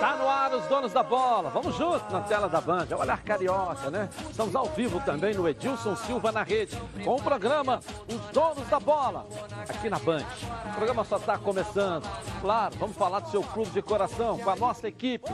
[0.00, 1.50] Tá no ar os donos da bola.
[1.50, 2.86] Vamos juntos na tela da Band.
[2.90, 4.08] É o Olhar Carioca, né?
[4.30, 8.80] Estamos ao vivo também no Edilson Silva na rede, com o programa Os Donos da
[8.80, 9.26] Bola,
[9.68, 10.24] aqui na Band.
[10.70, 12.08] O programa só está começando.
[12.40, 15.30] Claro, vamos falar do seu clube de coração, com a nossa equipe,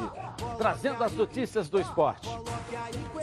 [0.57, 2.29] trazendo as notícias do esporte.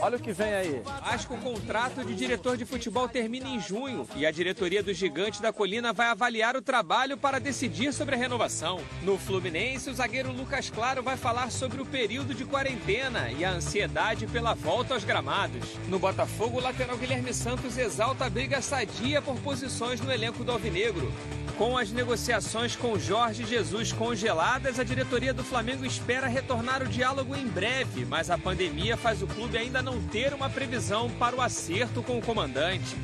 [0.00, 0.82] Olha o que vem aí.
[1.02, 4.92] Acho que o contrato de diretor de futebol termina em junho e a diretoria do
[4.92, 8.80] Gigante da Colina vai avaliar o trabalho para decidir sobre a renovação.
[9.02, 13.50] No Fluminense, o zagueiro Lucas Claro vai falar sobre o período de quarentena e a
[13.50, 15.76] ansiedade pela volta aos gramados.
[15.88, 20.52] No Botafogo, o lateral Guilherme Santos exalta a briga sadia por posições no elenco do
[20.52, 21.12] Alvinegro.
[21.56, 27.34] Com as negociações com Jorge Jesus congeladas, a diretoria do Flamengo espera retornar o diálogo
[27.34, 31.40] em breve, mas a pandemia faz o clube ainda não ter uma previsão para o
[31.40, 32.96] acerto com o comandante.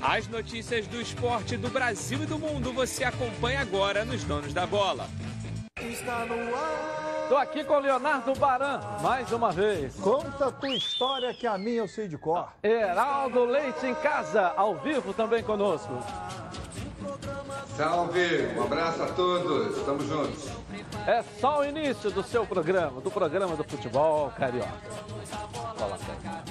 [0.00, 4.66] As notícias do esporte do Brasil e do mundo você acompanha agora nos Donos da
[4.66, 5.08] Bola.
[5.80, 7.06] Está no ar.
[7.26, 9.96] Estou aqui com o Leonardo Baran, mais uma vez.
[9.96, 12.52] Conta a tua história que a minha eu sei de cor.
[12.62, 15.92] Heraldo Leite em casa, ao vivo também conosco.
[17.76, 20.48] Salve, um abraço a todos, estamos juntos.
[21.06, 24.72] É só o início do seu programa, do programa do futebol carioca.
[26.22, 26.42] Cara.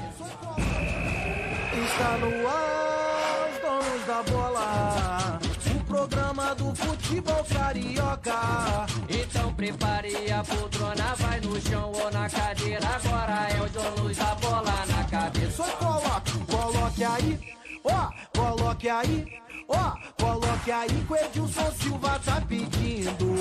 [1.83, 3.49] Está no ar.
[3.49, 5.39] Os donos da bola.
[5.75, 8.85] O programa do futebol carioca.
[9.09, 12.87] Então prepare a poltrona, vai no chão ou na cadeira.
[12.87, 15.63] Agora é o donos da bola na cabeça.
[15.63, 17.39] Só coloque, coloque aí.
[17.83, 19.44] Ó, coloque aí.
[19.75, 23.35] Ó, coloque aí que o Edilson Silva tá pedindo.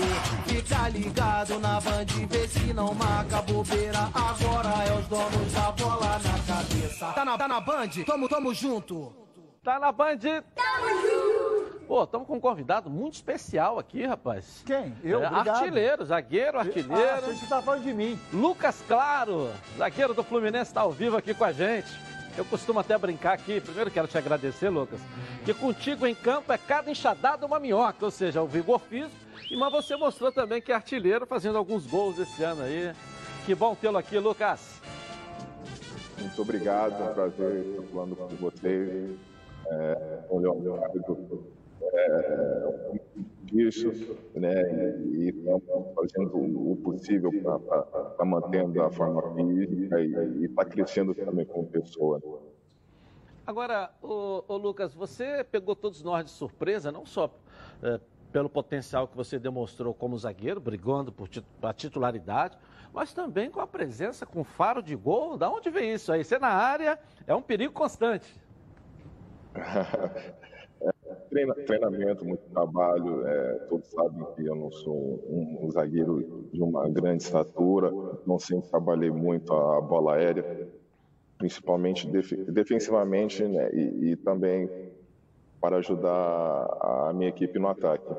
[0.46, 4.08] Fica ligado na band, vê se não marca bobeira.
[4.14, 7.06] Agora é os donos da bola na cabeça.
[7.12, 7.88] Tá na, tá na band?
[8.06, 9.12] Tamo, tamo junto.
[9.62, 10.18] Tá na Band?
[10.18, 11.84] Tamo junto!
[11.88, 14.62] Pô, estamos com um convidado muito especial aqui, rapaz.
[14.66, 14.94] Quem?
[15.02, 15.22] Eu?
[15.22, 15.56] É, Obrigado.
[15.56, 17.14] artilheiro, zagueiro, Ah, artilheiro.
[17.16, 18.18] achei que você tá falando de mim.
[18.30, 21.88] Lucas Claro, zagueiro do Fluminense, está ao vivo aqui com a gente.
[22.36, 25.00] Eu costumo até brincar aqui, primeiro quero te agradecer, Lucas,
[25.44, 29.14] que contigo em campo é cada enxadada uma minhoca, ou seja, o vigor físico,
[29.56, 32.92] mas você mostrou também que é artilheiro, fazendo alguns gols esse ano aí.
[33.46, 34.80] Que bom tê-lo aqui, Lucas.
[36.18, 39.16] Muito obrigado, é um prazer estar falando com vocês.
[39.66, 41.44] É, o Leonardo
[41.82, 42.90] é,
[43.54, 43.88] isso,
[44.34, 44.52] né?
[45.12, 45.62] E estamos
[45.94, 52.20] fazendo o possível para estar mantendo a forma física e estar crescendo também como pessoa.
[53.46, 57.30] Agora, ô, ô, Lucas, você pegou todos nós de surpresa, não só
[57.82, 58.00] é,
[58.32, 62.56] pelo potencial que você demonstrou como zagueiro, brigando por tit a titularidade,
[62.92, 65.36] mas também com a presença com faro de gol.
[65.36, 66.24] Da onde vem isso aí?
[66.24, 68.34] Você na área é um perigo constante.
[71.34, 73.26] Treina, treinamento, muito trabalho.
[73.26, 74.94] É, todos sabem que eu não sou
[75.28, 77.90] um, um, zagueiro de uma grande estatura,
[78.24, 80.68] não sempre trabalhei muito a bola aérea,
[81.36, 84.70] principalmente def defensivamente né, e, e também
[85.60, 86.08] para ajudar
[86.80, 88.14] a minha equipe no ataque.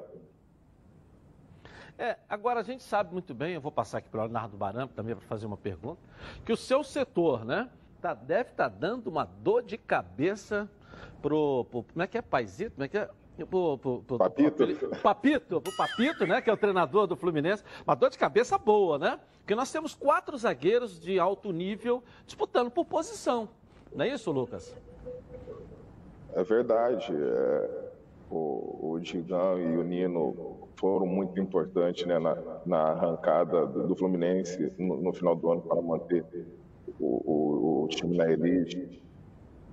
[1.98, 4.94] É, agora a gente sabe muito bem, eu vou passar aqui para o Leonardo Barampo
[4.94, 6.02] também para fazer uma pergunta,
[6.44, 7.70] que o seu setor, né,
[8.02, 10.70] tá, deve estar tá dando uma dor de cabeça
[11.22, 13.10] pro, pro, como é que é, Paizito, como é que é?
[13.50, 14.66] Pro, pro, pro, Papito.
[14.66, 18.58] Pro, Papito, pro Papito, né, que é o treinador do Fluminense, uma dor de cabeça
[18.58, 19.20] boa, né?
[19.40, 23.50] Porque nós temos quatro zagueiros de alto nível disputando por posição,
[23.94, 24.76] não é isso, Lucas?
[26.34, 27.92] É verdade, é,
[28.30, 33.96] o, o Digão e o Nino foram muito importantes né, na, na arrancada do, do
[33.96, 36.26] Fluminense no, no, final do ano para manter
[37.00, 39.02] o, o, o time na elite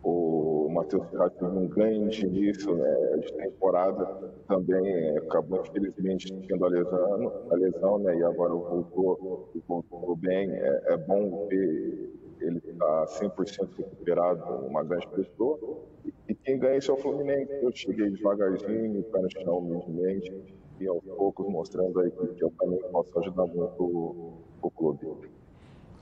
[0.02, 4.04] o Matheus Ferraz teve um grande início né, de temporada,
[4.48, 10.50] também é, acabou infelizmente tendo a lesão, a lesão né, e agora voltou, voltou bem.
[10.50, 15.58] É, é bom ver ele está 100% recuperado, uma grande pessoa.
[16.28, 17.52] E, quem ganha isso é o Fluminense.
[17.62, 20.32] Eu cheguei devagarzinho, pé no chão, humildemente,
[20.80, 25.06] e aos poucos mostrando aí que eu também posso ajudar muito o, o clube.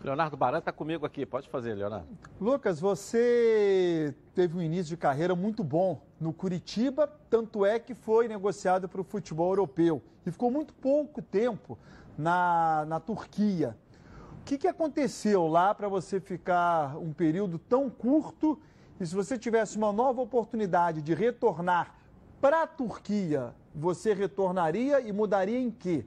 [0.02, 2.06] Leonardo Baran está comigo aqui, pode fazer, Leonardo.
[2.41, 8.26] Lucas, você teve um início de carreira muito bom no Curitiba, tanto é que foi
[8.26, 11.79] negociado para o futebol europeu e ficou muito pouco tempo
[12.17, 13.76] na, na Turquia.
[14.41, 18.58] O que, que aconteceu lá para você ficar um período tão curto
[18.99, 21.94] e se você tivesse uma nova oportunidade de retornar
[22.41, 26.06] para a Turquia, você retornaria e mudaria em quê?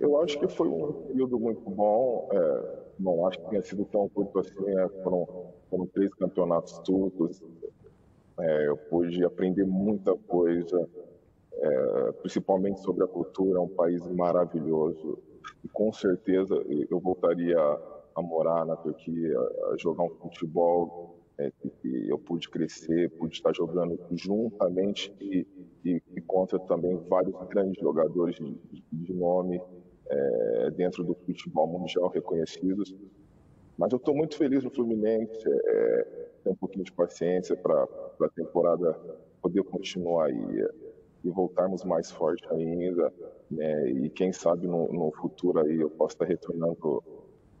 [0.00, 2.28] Eu acho que foi um período muito bom.
[2.32, 4.68] É, não acho que tenha sido tão curto assim.
[4.68, 7.42] É, foram, foram três campeonatos turcos.
[8.40, 10.88] É, eu pude aprender muita coisa
[11.58, 15.18] é, principalmente sobre a cultura, é um país maravilhoso.
[15.64, 16.54] E com certeza
[16.90, 17.58] eu voltaria
[18.14, 19.38] a morar na Turquia,
[19.72, 25.46] a jogar um futebol é, que eu pude crescer, pude estar jogando juntamente e,
[25.84, 29.60] e, e contra também vários grandes jogadores de, de nome
[30.08, 32.94] é, dentro do futebol mundial reconhecidos.
[33.76, 36.06] Mas eu estou muito feliz no Fluminense, é,
[36.46, 38.98] um pouquinho de paciência para a temporada
[39.40, 40.68] poder continuar e,
[41.24, 43.12] e voltarmos mais forte ainda.
[43.50, 43.90] Né?
[43.90, 47.02] E quem sabe no, no, futuro aí eu possa estar retornando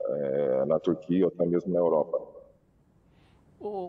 [0.00, 2.20] é, na Turquia ou até mesmo na Europa.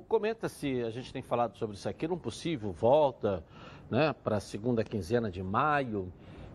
[0.07, 3.43] comenta se a gente tem falado sobre isso aqui, num possível volta
[3.89, 6.11] né, para a segunda quinzena de maio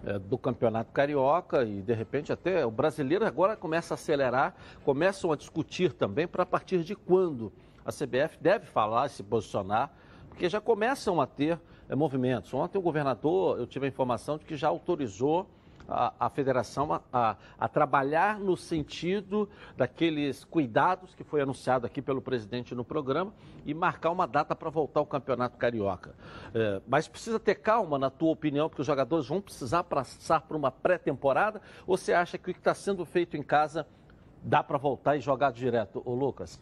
[0.07, 4.55] é, do Campeonato Carioca e de repente até o brasileiro agora começa a acelerar,
[4.85, 7.53] começam a discutir também para a partir de quando
[7.85, 9.93] a CBF deve falar, se posicionar,
[10.29, 11.59] porque já começam a ter
[11.89, 12.53] é, movimentos.
[12.55, 15.47] Ontem o governador, eu tive a informação de que já autorizou
[15.89, 22.23] a, a federação a, a, trabalhar no sentido daqueles cuidados que foi anunciado aqui pelo
[22.23, 23.33] presidente no programa
[23.65, 26.15] e marcar uma data para voltar ao Campeonato Carioca.
[26.55, 30.57] É, mas precisa ter calma, na tua opinião, porque os jogadores vão precisar passar por
[30.57, 33.87] uma pré-temporada ou você acha que o que está sendo feito em casa
[34.43, 36.61] dá para voltar e jogar direto, ô Lucas?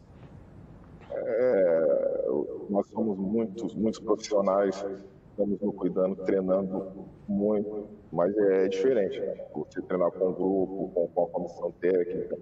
[1.10, 2.26] É,
[2.70, 4.84] nós somos muitos, muitos profissionais
[5.32, 6.93] estamos nos cuidando, treinando
[7.26, 9.34] muito, mas é diferente, né?
[9.55, 12.38] Você treinar com um grupo, com, a comissão técnica,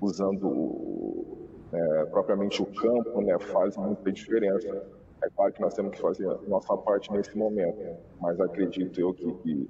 [0.00, 1.24] usando
[1.72, 3.38] é, propriamente o campo, né?
[3.38, 4.82] Faz muita diferença.
[5.22, 7.78] É claro que nós temos que fazer nossa parte nesse momento,
[8.20, 9.66] mas acredito eu que, que,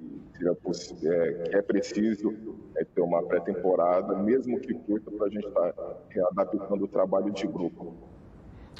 [1.07, 2.33] é, que é preciso
[2.75, 7.31] é, ter uma pré-temporada, mesmo que curta, para a gente estar tá readaptando o trabalho
[7.31, 7.93] de grupo.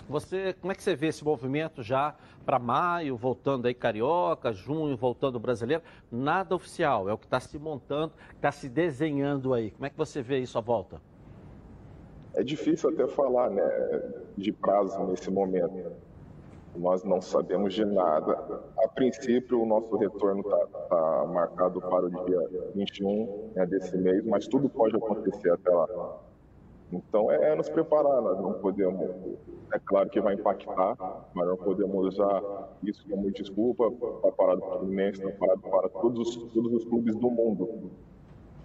[0.10, 2.16] Você, como é que você vê esse movimento já
[2.46, 5.84] para maio, voltando aí carioca, junho, voltando brasileiro?
[6.12, 9.72] Nada oficial, é o que está se montando, está se desenhando aí.
[9.72, 11.02] Como é que você vê isso à volta?
[12.36, 13.64] É difícil até falar, né,
[14.38, 15.92] de prazo nesse momento.
[16.76, 18.62] Nós não sabemos de nada.
[18.78, 24.24] A princípio, o nosso retorno está tá marcado para o dia 21 né, desse mês,
[24.26, 26.20] mas tudo pode acontecer até lá.
[26.92, 29.10] Então é, é nos preparar, nós não podemos,
[29.74, 30.96] é claro que vai impactar,
[31.34, 32.42] mas não podemos usar
[32.84, 37.92] isso como desculpa para parar do Fluminense, para para todos, todos os clubes do mundo.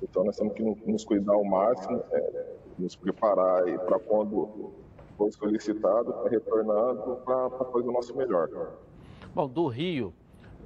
[0.00, 2.46] Então nós temos que nos cuidar ao máximo, é,
[2.78, 4.72] nos preparar para quando
[5.16, 8.48] for solicitado, tá retornando para fazer o nosso melhor.
[9.34, 10.12] Bom, do Rio,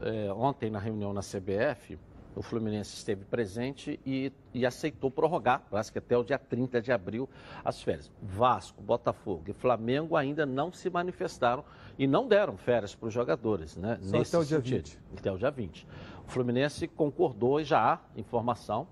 [0.03, 1.99] é, ontem na reunião na CBF,
[2.37, 6.93] o Fluminense esteve presente e, e, aceitou prorrogar, parece que até o dia 30 de
[6.93, 7.29] abril,
[7.65, 8.12] as férias.
[8.23, 11.65] Vasco, Botafogo e Flamengo ainda não se manifestaram
[11.99, 13.99] e não deram férias para os jogadores, né?
[14.03, 14.99] Só Nesse até o dia sentido, 20.
[15.19, 15.87] Até o dia 20.
[16.27, 18.87] O Fluminense concordou e já há informação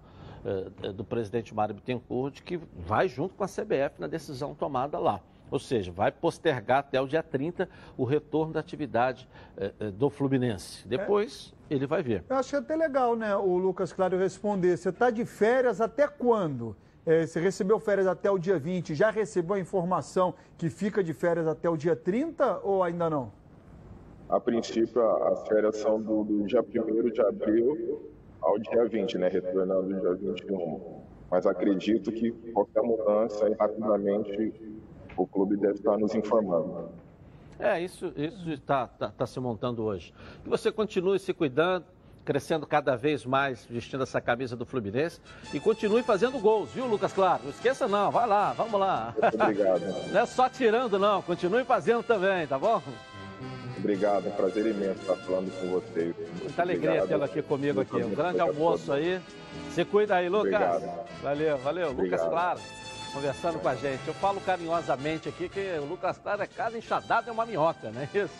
[0.44, 4.98] eh, do presidente Mário Bittencourt de que vai junto com a CBF na decisão tomada
[4.98, 5.20] lá.
[5.54, 10.10] Ou seja, vai postergar até o dia 30 o retorno da atividade eh, eh, do
[10.10, 10.84] Fluminense.
[10.88, 11.74] Depois é.
[11.74, 12.24] ele vai ver.
[12.28, 14.76] Eu acho até legal, né, o Lucas Claro responder.
[14.76, 16.76] Você está de férias até quando?
[17.06, 21.12] É, você recebeu férias até o dia 20, já recebeu a informação que fica de
[21.12, 23.30] férias até o dia 30 ou ainda não?
[24.28, 29.28] A princípio, as férias são do, do dia 1 de abril ao dia 20, né?
[29.28, 31.04] Retornando do dia 21.
[31.30, 34.73] Mas acredito que qualquer mudança, rapidamente,
[35.16, 36.88] o clube deve estar nos informando.
[37.58, 38.12] É, isso
[38.46, 40.12] está tá, tá se montando hoje.
[40.42, 41.84] Que você continue se cuidando,
[42.24, 45.20] crescendo cada vez mais, vestindo essa camisa do Fluminense
[45.52, 47.42] e continue fazendo gols, viu, Lucas Claro?
[47.44, 49.14] Não esqueça não, vai lá, vamos lá.
[49.20, 49.80] Muito obrigado.
[50.10, 52.82] não é só tirando não, continue fazendo também, tá bom?
[53.78, 56.14] Obrigado, é um prazer imenso estar falando com vocês.
[56.42, 57.96] Muita alegria tê-lo aqui comigo aqui.
[57.96, 59.20] Um grande almoço aí.
[59.72, 60.54] Se cuida aí, Lucas.
[60.54, 61.06] Obrigado.
[61.22, 61.90] Valeu, valeu.
[61.90, 62.20] Obrigado.
[62.22, 62.83] Lucas Claro
[63.14, 64.06] conversando com a gente.
[64.08, 68.08] Eu falo carinhosamente aqui que o Lucas Claro é cada enxadada é uma minhoca, né?
[68.12, 68.34] Isso.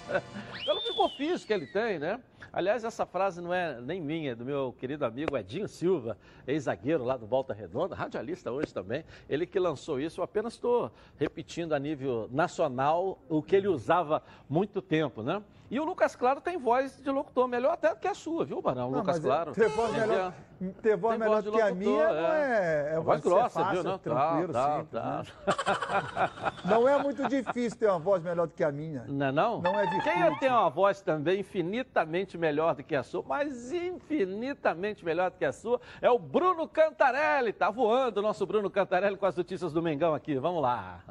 [0.65, 2.21] Pelo ofício que ele tem, né?
[2.53, 6.17] Aliás, essa frase não é nem minha, é do meu querido amigo Edinho Silva,
[6.47, 9.05] ex-zagueiro lá do Volta Redonda, radialista hoje também.
[9.29, 14.23] Ele que lançou isso, eu apenas estou repetindo a nível nacional o que ele usava
[14.49, 15.43] muito tempo, né?
[15.75, 18.63] E o Lucas Claro tem voz de locutor, melhor até do que a sua, viu,
[18.63, 18.93] Barão?
[18.93, 19.51] Não, Lucas Claro.
[19.51, 20.33] Ter voz melhor,
[20.81, 22.23] ter voz melhor do que a minha é.
[22.23, 23.83] não é, é voz grossa, fácil, viu?
[23.83, 26.53] Não, tranquilo, tá, simples, tá, né?
[26.71, 29.05] Não é muito difícil ter uma voz melhor do que a minha.
[29.09, 29.61] Não é não?
[29.61, 30.13] Não é difícil.
[30.13, 35.37] Quem tem uma voz também infinitamente melhor do que a sua, mas infinitamente melhor do
[35.37, 37.53] que a sua, é o Bruno Cantarelli.
[37.53, 40.37] Tá voando o nosso Bruno Cantarelli com as notícias do Mengão aqui.
[40.37, 41.03] Vamos lá.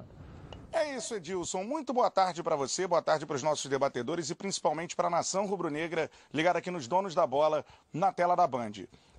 [0.76, 1.64] É isso, Edilson.
[1.64, 5.12] Muito boa tarde para você, boa tarde para os nossos debatedores e principalmente para a
[5.12, 7.64] nação rubro-negra ligada aqui nos donos da bola
[7.94, 8.72] na tela da Band.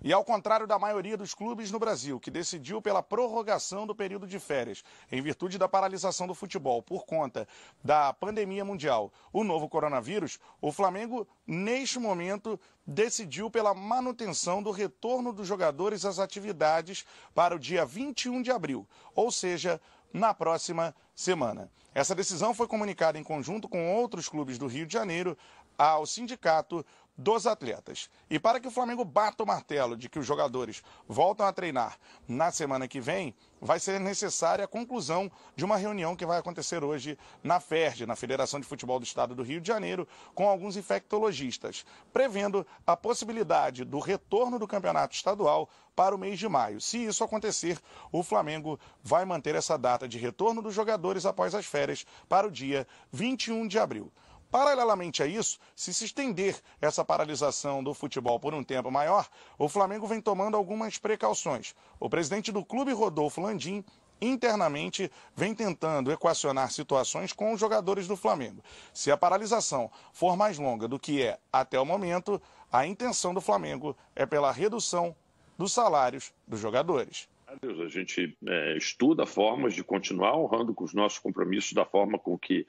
[0.03, 4.27] E ao contrário da maioria dos clubes no Brasil, que decidiu pela prorrogação do período
[4.27, 4.83] de férias,
[5.13, 7.47] em virtude da paralisação do futebol por conta
[7.85, 15.33] da pandemia mundial, o novo coronavírus, o Flamengo, neste momento, decidiu pela manutenção do retorno
[15.33, 19.81] dos jogadores às atividades para o dia 21 de abril, ou seja,
[20.13, 21.71] na próxima semana.
[21.95, 25.37] Essa decisão foi comunicada em conjunto com outros clubes do Rio de Janeiro
[25.79, 26.85] ao sindicato
[27.17, 28.11] dos atletas.
[28.29, 31.99] E para que o Flamengo bata o martelo de que os jogadores voltam a treinar
[32.27, 36.83] na semana que vem, vai ser necessária a conclusão de uma reunião que vai acontecer
[36.85, 40.77] hoje na FERJ, na Federação de Futebol do Estado do Rio de Janeiro, com alguns
[40.77, 46.81] infectologistas, prevendo a possibilidade do retorno do campeonato estadual para o mês de maio.
[46.81, 47.79] Se isso acontecer,
[48.11, 52.51] o Flamengo vai manter essa data de retorno dos jogadores após as férias para o
[52.51, 54.13] dia 21 de abril.
[54.55, 59.69] Paralelamente a isso, se se estender essa paralisação do futebol por um tempo maior, o
[59.69, 61.75] Flamengo vem tomando algumas precauções.
[61.99, 63.85] O presidente do clube, Rodolfo Landim,
[64.21, 68.63] internamente vem tentando equacionar situações com os jogadores do Flamengo.
[68.93, 73.41] Se a paralisação for mais longa do que é até o momento, a intenção do
[73.41, 75.17] Flamengo é pela redução
[75.59, 77.29] dos salários dos jogadores.
[77.49, 82.39] A gente é, estuda formas de continuar honrando com os nossos compromissos da forma com
[82.39, 82.65] que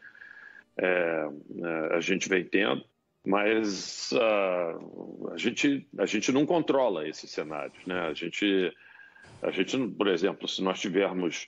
[0.77, 2.83] é, é, a gente vem tendo,
[3.25, 7.83] mas uh, a, gente, a gente não controla esses cenários.
[7.85, 7.99] Né?
[7.99, 8.75] A, gente,
[9.41, 11.47] a gente, por exemplo, se nós tivermos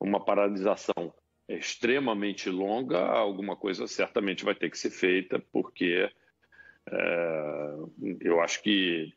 [0.00, 1.12] uma paralisação
[1.48, 6.10] extremamente longa, alguma coisa certamente vai ter que ser feita, porque
[6.90, 7.74] é,
[8.20, 9.12] eu acho que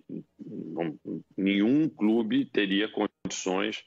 [1.37, 3.83] nenhum clube teria condições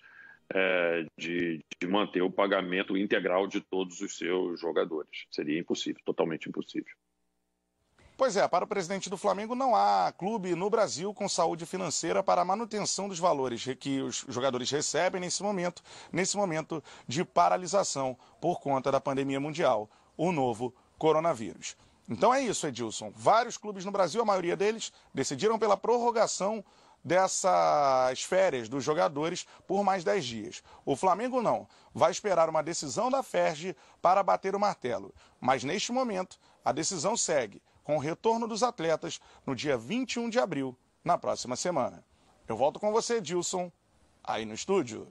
[0.52, 5.26] é, de, de, manter o pagamento integral de todos os seus jogadores.
[5.30, 6.94] Seria impossível, totalmente impossível.
[8.16, 12.22] Pois é, para o presidente do Flamengo, não há clube no Brasil com saúde financeira
[12.22, 15.82] para a manutenção dos valores que os jogadores recebem nesse momento,
[16.12, 21.76] nesse momento de paralisação por conta da pandemia mundial, o novo coronavírus.
[22.08, 23.12] Então é isso, Edilson.
[23.16, 26.64] Vários clubes no Brasil, a maioria deles, decidiram pela prorrogação
[27.04, 30.62] dessas férias dos jogadores por mais 10 dias.
[30.84, 31.68] O Flamengo não.
[31.92, 35.14] Vai esperar uma decisão da FERJ para bater o martelo.
[35.40, 40.38] Mas neste momento, a decisão segue com o retorno dos atletas no dia 21 de
[40.38, 42.02] abril, na próxima semana.
[42.48, 43.70] Eu volto com você, Dilson,
[44.22, 45.06] aí no estúdio.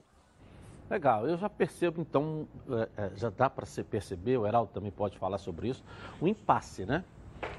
[0.90, 4.90] Legal, eu já percebo então, é, é, já dá para se perceber, o Heraldo também
[4.90, 5.82] pode falar sobre isso,
[6.20, 7.04] o impasse, né?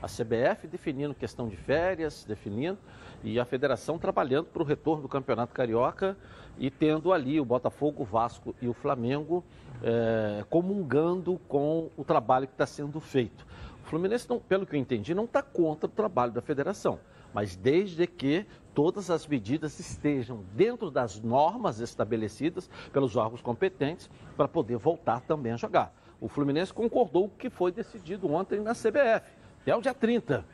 [0.05, 2.77] A CBF definindo questão de férias, definindo,
[3.23, 6.15] e a federação trabalhando para o retorno do Campeonato Carioca
[6.59, 9.43] e tendo ali o Botafogo, o Vasco e o Flamengo
[9.81, 13.47] é, comungando com o trabalho que está sendo feito.
[13.83, 16.99] O Fluminense, não, pelo que eu entendi, não está contra o trabalho da federação,
[17.33, 18.45] mas desde que
[18.75, 24.07] todas as medidas estejam dentro das normas estabelecidas pelos órgãos competentes
[24.37, 25.91] para poder voltar também a jogar.
[26.21, 29.29] O Fluminense concordou com o que foi decidido ontem na CBF,
[29.65, 30.45] até o dia 30.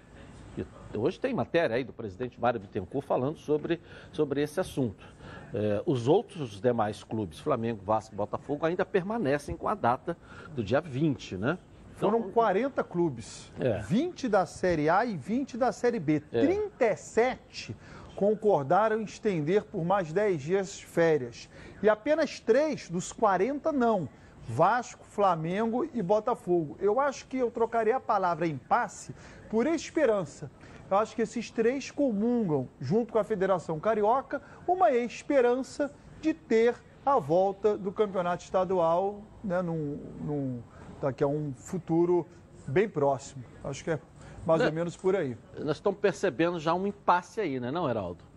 [0.93, 3.79] Hoje tem matéria aí do presidente Mário Bittencourt falando sobre,
[4.11, 5.05] sobre esse assunto.
[5.53, 10.17] É, os outros demais clubes, Flamengo, Vasco e Botafogo, ainda permanecem com a data
[10.53, 11.57] do dia 20, né?
[11.95, 13.79] Então, Foram 40 clubes, é.
[13.81, 16.23] 20 da Série A e 20 da Série B.
[16.31, 16.41] É.
[16.41, 17.75] 37
[18.15, 21.49] concordaram em estender por mais 10 dias férias.
[21.81, 24.09] E apenas 3 dos 40 não.
[24.47, 26.77] Vasco, Flamengo e Botafogo.
[26.79, 29.13] Eu acho que eu trocaria a palavra impasse
[29.49, 30.51] por esperança.
[30.89, 36.75] Eu acho que esses três comungam, junto com a Federação Carioca, uma esperança de ter
[37.05, 40.63] a volta do campeonato estadual né, num, num,
[41.01, 42.27] daqui a um futuro
[42.67, 43.43] bem próximo.
[43.63, 43.99] Acho que é
[44.45, 45.37] mais ou né, menos por aí.
[45.59, 48.30] Nós estamos percebendo já um impasse aí, né, não, Heraldo?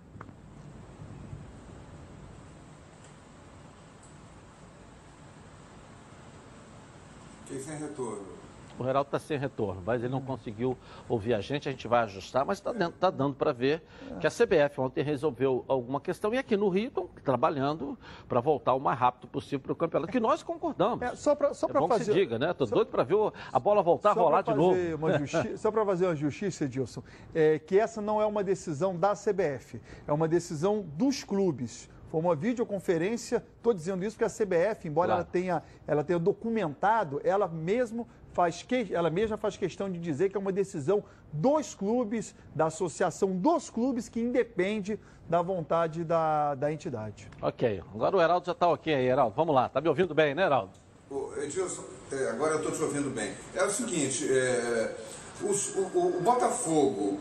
[7.74, 8.34] Sem retorno.
[8.76, 10.76] O Geraldo está sem retorno, mas ele não conseguiu
[11.08, 13.80] ouvir a gente, a gente vai ajustar, mas está tá dando para ver
[14.20, 17.96] que a CBF ontem resolveu alguma questão e aqui no Rio estão trabalhando
[18.28, 21.02] para voltar o mais rápido possível para o campeonato, que nós concordamos.
[21.02, 22.04] É, só para só é bom fazer...
[22.06, 22.50] que se diga, né?
[22.50, 23.14] Estou doido para ver
[23.52, 24.76] a bola voltar a rolar de novo.
[25.20, 25.54] Justi...
[25.56, 27.02] só para fazer uma justiça, Edilson,
[27.32, 31.88] é que essa não é uma decisão da CBF, é uma decisão dos clubes.
[32.14, 35.22] Foi uma videoconferência, estou dizendo isso porque a CBF, embora claro.
[35.22, 40.28] ela, tenha, ela tenha documentado, ela mesmo faz que, ela mesma faz questão de dizer
[40.28, 41.02] que é uma decisão
[41.32, 44.96] dos clubes, da associação dos clubes, que independe
[45.28, 47.28] da vontade da, da entidade.
[47.42, 47.82] Ok.
[47.92, 49.34] Agora o Heraldo já está ok aí, Heraldo.
[49.34, 49.68] Vamos lá.
[49.68, 50.70] Tá me ouvindo bem, né, Heraldo?
[51.10, 53.32] Ô, Edilson, É, agora eu estou te ouvindo bem.
[53.56, 54.94] É o seguinte, é,
[55.42, 57.18] os, o, o, o Botafogo,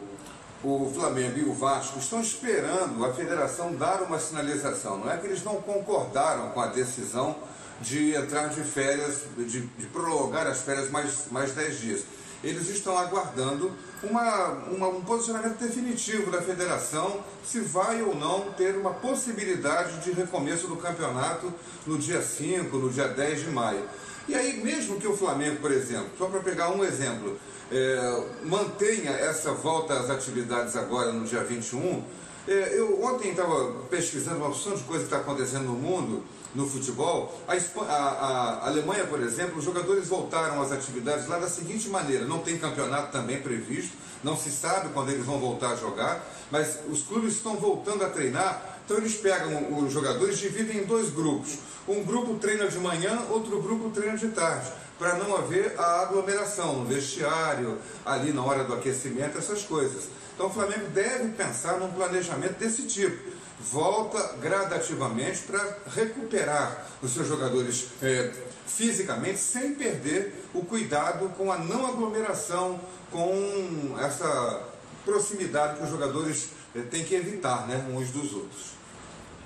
[0.64, 4.98] o Flamengo e o Vasco estão esperando a federação dar uma sinalização.
[4.98, 7.36] Não é que eles não concordaram com a decisão
[7.82, 12.04] de entrar de férias, de, de prolongar as férias mais, mais 10 dias.
[12.42, 18.76] Eles estão aguardando uma, uma, um posicionamento definitivo da federação se vai ou não ter
[18.76, 21.54] uma possibilidade de recomeço do campeonato
[21.86, 23.84] no dia 5, no dia 10 de maio.
[24.28, 27.38] E aí, mesmo que o Flamengo, por exemplo, só para pegar um exemplo,
[27.74, 32.04] é, mantenha essa volta às atividades agora no dia 21,
[32.48, 36.70] é, eu ontem estava pesquisando uma opção de coisa que está acontecendo no mundo, no
[36.70, 37.34] futebol.
[37.48, 42.26] A, a, a, Alemanha, por exemplo, os jogadores voltaram às atividades lá da seguinte maneira:
[42.26, 46.80] não tem campeonato também previsto, não se sabe quando eles vão voltar a jogar, mas
[46.90, 48.73] os clubes estão voltando a treinar.
[48.86, 51.58] Então eles pegam os jogadores, dividem em dois grupos.
[51.88, 56.80] Um grupo treina de manhã, outro grupo treina de tarde para não haver a aglomeração
[56.80, 60.06] no vestiário, ali na hora do aquecimento, essas coisas.
[60.34, 63.32] Então o Flamengo deve pensar num planejamento desse tipo.
[63.60, 68.32] Volta gradativamente para recuperar os seus jogadores é,
[68.66, 72.80] fisicamente, sem perder o cuidado com a não aglomeração,
[73.12, 74.64] com essa
[75.06, 76.50] proximidade que os jogadores
[76.82, 78.74] têm que evitar né, uns dos outros.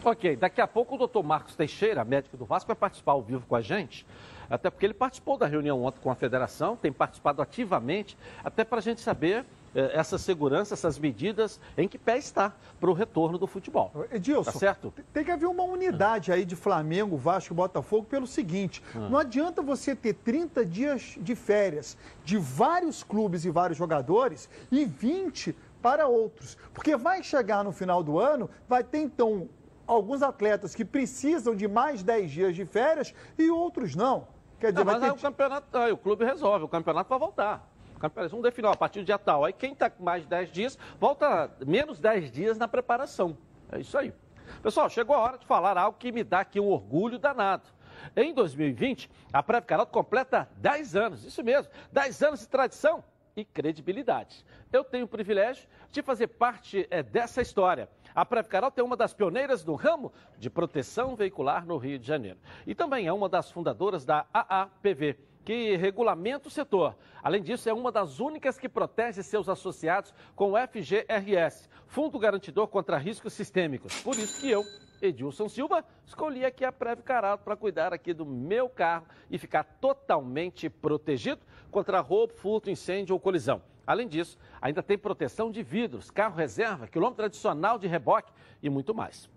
[0.04, 3.46] Ok, daqui a pouco o doutor Marcos Teixeira, médico do Vasco, vai participar ao vivo
[3.48, 4.06] com a gente
[4.50, 8.80] até porque ele participou da reunião ontem com a federação, tem participado ativamente, até para
[8.80, 13.38] a gente saber eh, essa segurança, essas medidas, em que pé está para o retorno
[13.38, 13.92] do futebol.
[14.12, 14.94] Edilson, tá certo?
[15.14, 19.10] tem que haver uma unidade aí de Flamengo, Vasco e Botafogo pelo seguinte: hum.
[19.10, 24.86] não adianta você ter 30 dias de férias de vários clubes e vários jogadores e
[24.86, 26.58] 20 para outros.
[26.74, 29.50] Porque vai chegar no final do ano, vai ter então
[29.86, 34.28] alguns atletas que precisam de mais 10 dias de férias e outros não.
[34.60, 35.06] Quer dizer, não, mas ter...
[35.06, 37.72] aí o campeonato, aí o clube resolve, o campeonato vai voltar.
[37.96, 39.46] O campeonato, vamos definir, ó, a partir do dia tal.
[39.46, 43.38] Aí quem está com mais de 10 dias, volta menos 10 dias na preparação.
[43.72, 44.14] É isso aí.
[44.62, 47.70] Pessoal, chegou a hora de falar algo que me dá aqui um orgulho danado.
[48.16, 53.04] Em 2020, a Preve Caroto completa 10 anos, isso mesmo, 10 anos de tradição
[53.38, 54.44] e credibilidade.
[54.74, 57.88] Eu tenho o privilégio de fazer parte é, dessa história.
[58.16, 62.40] A Previcarol é uma das pioneiras no ramo de proteção veicular no Rio de Janeiro.
[62.66, 66.94] E também é uma das fundadoras da AAPV, que regulamenta o setor.
[67.24, 72.68] Além disso, é uma das únicas que protege seus associados com o FGRS, Fundo Garantidor
[72.68, 74.02] contra Riscos Sistêmicos.
[74.02, 74.62] Por isso que eu,
[75.02, 79.64] Edilson Silva, escolhi aqui a Preve Caralto para cuidar aqui do meu carro e ficar
[79.64, 81.40] totalmente protegido
[81.72, 83.62] contra roubo, furto, incêndio ou colisão.
[83.86, 88.94] Além disso, ainda tem proteção de vidros, carro reserva, quilômetro adicional de reboque e muito
[88.94, 89.30] mais.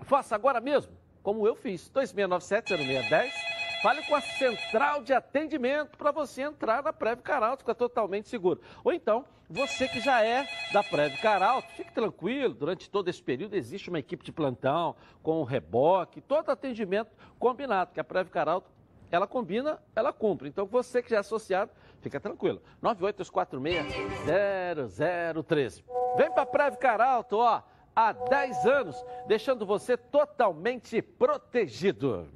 [0.00, 3.53] Faça agora mesmo, como eu fiz, 2697-0610.
[3.84, 8.58] Fale com a central de atendimento para você entrar na Prévio Caralto, fica totalmente seguro.
[8.82, 13.54] Ou então, você que já é da Prévio Caralto, fique tranquilo, durante todo esse período
[13.54, 18.70] existe uma equipe de plantão com reboque, todo atendimento combinado, que a Prévio Caralto,
[19.10, 20.48] ela combina, ela cumpre.
[20.48, 21.70] Então, você que já é associado,
[22.04, 22.62] Fica tranquilo.
[22.82, 25.82] 98246-0013.
[26.18, 27.62] Vem para Preve Caralto, ó,
[27.96, 32.28] há 10 anos, deixando você totalmente protegido.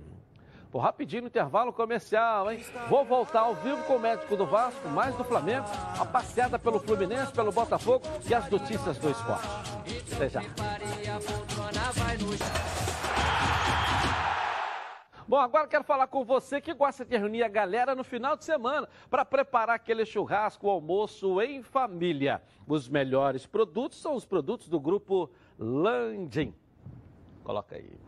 [0.71, 2.63] Por rapidinho no intervalo comercial, hein?
[2.91, 5.67] Vou voltar ao vivo com o médico do Vasco, mais do Flamengo,
[5.99, 9.49] a passeada pelo Fluminense, pelo Botafogo e as notícias do esporte.
[10.15, 10.43] Até já.
[15.27, 18.45] Bom, agora quero falar com você que gosta de reunir a galera no final de
[18.45, 22.43] semana para preparar aquele churrasco, almoço em família.
[22.67, 26.55] Os melhores produtos são os produtos do grupo Landim.
[27.45, 28.08] Coloca aí.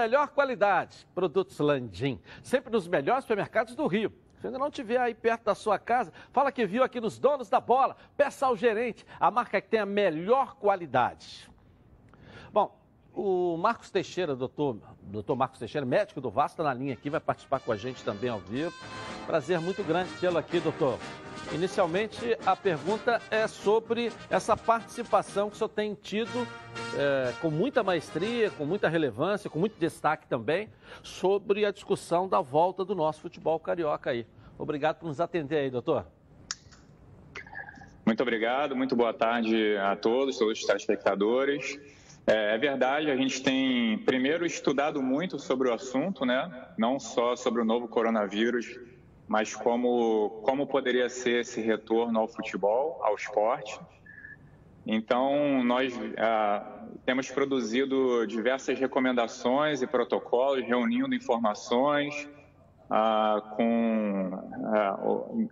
[0.00, 1.06] Melhor qualidade.
[1.14, 4.12] Produtos Landim, sempre nos melhores supermercados do Rio.
[4.40, 7.50] Se ainda não tiver aí perto da sua casa, fala que viu aqui nos donos
[7.50, 7.96] da bola.
[8.16, 11.50] Peça ao gerente, a marca que tem a melhor qualidade.
[12.50, 12.79] Bom,
[13.14, 17.20] o Marcos Teixeira, doutor, doutor Marcos Teixeira, médico do Vasco, está na linha aqui, vai
[17.20, 18.72] participar com a gente também ao vivo.
[19.26, 20.98] Prazer muito grande tê-lo aqui, doutor.
[21.52, 26.46] Inicialmente, a pergunta é sobre essa participação que o senhor tem tido
[26.96, 30.68] é, com muita maestria, com muita relevância, com muito destaque também,
[31.02, 34.26] sobre a discussão da volta do nosso futebol carioca aí.
[34.58, 36.06] Obrigado por nos atender aí, doutor.
[38.06, 41.78] Muito obrigado, muito boa tarde a todos, todos os telespectadores.
[42.30, 46.68] É, é, verdade, a gente tem primeiro estudado muito sobre o assunto, né?
[46.78, 48.78] Não só sobre o novo coronavírus,
[49.26, 53.80] mas como como poderia ser esse retorno ao futebol, ao esporte.
[54.86, 62.28] Então, nós ah, temos produzido diversas recomendações e protocolos, reunindo informações,
[62.88, 64.30] ah, com,
[64.72, 64.98] ah,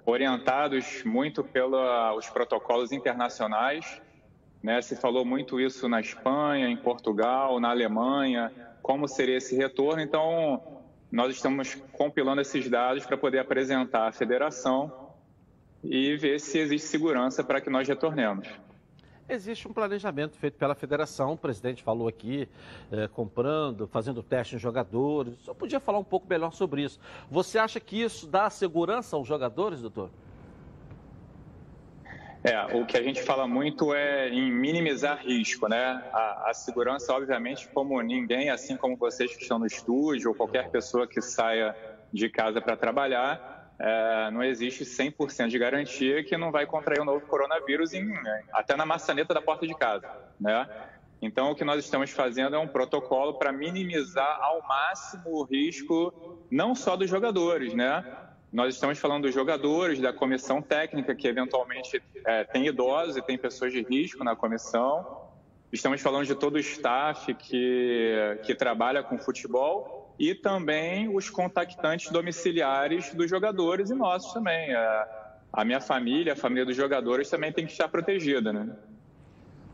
[0.07, 4.01] orientados muito pelos protocolos internacionais.
[4.63, 4.81] Né?
[4.83, 10.01] Se falou muito isso na Espanha, em Portugal, na Alemanha, como seria esse retorno.
[10.01, 10.63] Então,
[11.11, 15.09] nós estamos compilando esses dados para poder apresentar à federação
[15.83, 18.49] e ver se existe segurança para que nós retornemos.
[19.29, 22.49] Existe um planejamento feito pela federação, o presidente falou aqui,
[22.91, 25.35] é, comprando, fazendo teste em jogadores.
[25.43, 26.99] Só podia falar um pouco melhor sobre isso.
[27.31, 30.09] Você acha que isso dá segurança aos jogadores, doutor?
[32.45, 36.03] É, o que a gente fala muito é em minimizar risco, né?
[36.13, 40.71] A, a, segurança, obviamente, como ninguém, assim como vocês que estão no estúdio ou qualquer
[40.71, 41.75] pessoa que saia
[42.13, 47.03] de casa para trabalhar, é, não existe 100% de garantia que não vai contrair o
[47.03, 48.09] um novo coronavírus em,
[48.53, 50.09] até na maçaneta da porta de casa,
[50.41, 50.69] né?
[51.21, 56.47] Então, o que nós estamos fazendo é um protocolo para minimizar ao máximo o risco,
[56.51, 58.05] não só dos jogadores, né?
[58.51, 63.37] Nós estamos falando dos jogadores, da comissão técnica, que eventualmente é, tem idosos e tem
[63.37, 65.29] pessoas de risco na comissão.
[65.71, 72.11] Estamos falando de todo o staff que, que trabalha com futebol e também os contactantes
[72.11, 74.75] domiciliares dos jogadores e nossos também.
[75.53, 78.75] A, minha família, a família dos jogadores também tem que estar protegida, né?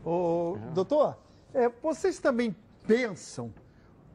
[0.03, 1.17] Ô, doutor,
[1.53, 2.53] é, vocês também
[2.85, 3.53] pensam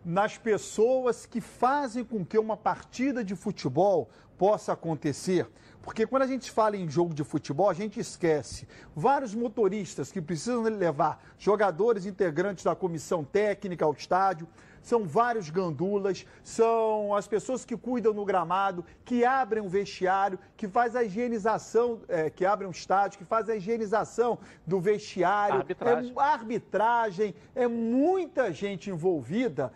[0.04, 5.46] nas pessoas que fazem com que uma partida de futebol possa acontecer?
[5.82, 10.22] Porque quando a gente fala em jogo de futebol, a gente esquece vários motoristas que
[10.22, 14.48] precisam levar jogadores integrantes da comissão técnica ao estádio,
[14.82, 20.66] são vários gandulas, são as pessoas que cuidam no gramado, que abrem um vestiário, que
[20.66, 25.56] faz a higienização, é, que abrem um estádio, que faz a higienização do vestiário.
[25.56, 26.14] Arbitragem.
[26.16, 29.70] É, arbitragem, é muita gente envolvida.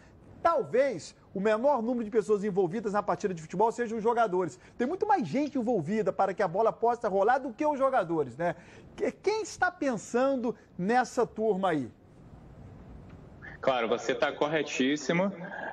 [0.45, 4.61] Talvez o menor número de pessoas envolvidas na partida de futebol sejam os jogadores.
[4.77, 8.37] Tem muito mais gente envolvida para que a bola possa rolar do que os jogadores,
[8.37, 8.55] né?
[9.23, 11.91] Quem está pensando nessa turma aí?
[13.63, 15.33] Claro, você está corretíssimo.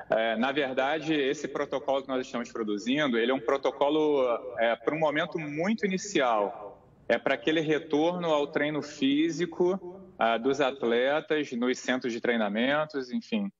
[0.10, 4.26] É, na verdade, esse protocolo que nós estamos produzindo, ele é um protocolo
[4.58, 6.82] é, para um momento muito inicial.
[7.10, 13.52] É para aquele retorno ao treino físico ah, dos atletas nos centros de treinamentos, enfim.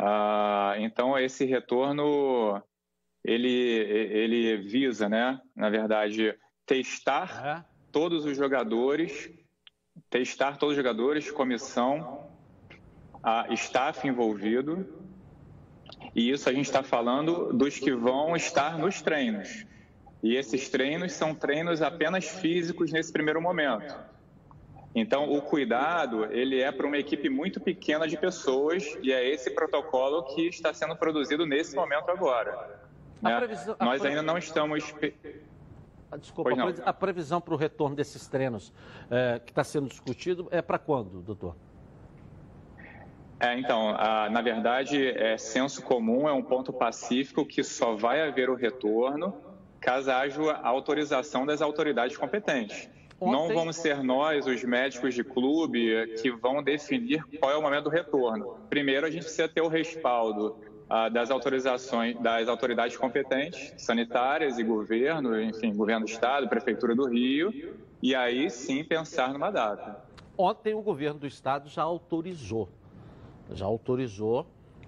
[0.00, 2.62] Ah, então, esse retorno,
[3.24, 9.28] ele, ele visa, né, na verdade, testar todos os jogadores,
[10.08, 12.30] testar todos os jogadores, comissão,
[13.20, 14.86] a staff envolvido,
[16.14, 19.66] e isso a gente está falando dos que vão estar nos treinos.
[20.22, 23.96] E esses treinos são treinos apenas físicos nesse primeiro momento.
[24.94, 29.50] Então, o cuidado, ele é para uma equipe muito pequena de pessoas e é esse
[29.50, 32.80] protocolo que está sendo produzido nesse momento agora.
[33.20, 33.36] Né?
[33.36, 34.94] Previsão, Nós ainda não estamos...
[36.10, 36.50] Ah, desculpa,
[36.84, 38.72] a previsão para o retorno desses treinos
[39.10, 41.54] é, que está sendo discutido é para quando, doutor?
[43.38, 48.26] É, então, a, na verdade, é, senso comum é um ponto pacífico que só vai
[48.26, 49.36] haver o retorno
[49.80, 52.90] caso haja a autorização das autoridades competentes.
[53.20, 53.32] Ontem...
[53.32, 57.84] Não vamos ser nós, os médicos de clube, que vão definir qual é o momento
[57.84, 58.56] do retorno.
[58.70, 60.56] Primeiro, a gente precisa ter o respaldo
[60.88, 67.06] ah, das autorizações das autoridades competentes, sanitárias e governo, enfim, governo do estado, prefeitura do
[67.08, 67.52] Rio,
[68.00, 70.00] e aí sim pensar numa data.
[70.36, 72.68] Ontem o governo do estado já autorizou
[73.52, 74.46] já autorizou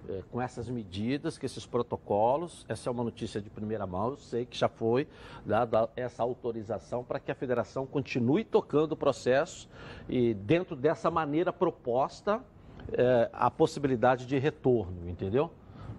[0.09, 2.65] é, com essas medidas, com esses protocolos.
[2.67, 4.11] Essa é uma notícia de primeira mão.
[4.11, 5.07] Eu sei que já foi
[5.45, 9.69] dada essa autorização para que a federação continue tocando o processo
[10.09, 12.41] e, dentro dessa maneira proposta,
[12.93, 15.51] é, a possibilidade de retorno, entendeu?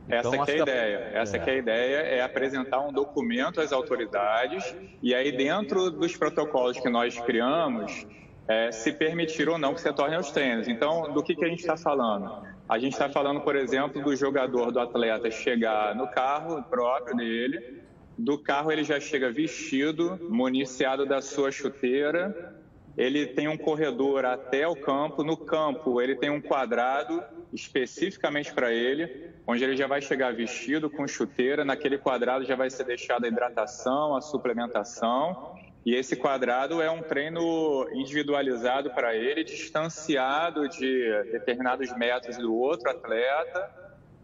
[0.09, 0.99] Essa então, é a ideia.
[1.15, 1.41] Essa é.
[1.41, 6.89] é a ideia é apresentar um documento às autoridades e aí dentro dos protocolos que
[6.89, 8.07] nós criamos
[8.49, 10.67] é, se permitir ou não que se torne aos treinos.
[10.67, 12.43] Então, do que, que a gente está falando?
[12.69, 17.83] A gente está falando, por exemplo, do jogador, do atleta chegar no carro próprio dele,
[18.17, 22.55] do carro ele já chega vestido, municiado da sua chuteira,
[22.97, 27.23] ele tem um corredor até o campo, no campo ele tem um quadrado
[27.53, 31.65] especificamente para ele, onde ele já vai chegar vestido com chuteira.
[31.65, 35.52] Naquele quadrado já vai ser deixada a hidratação, a suplementação.
[35.85, 42.89] E esse quadrado é um treino individualizado para ele, distanciado de determinados metros do outro
[42.89, 43.69] atleta,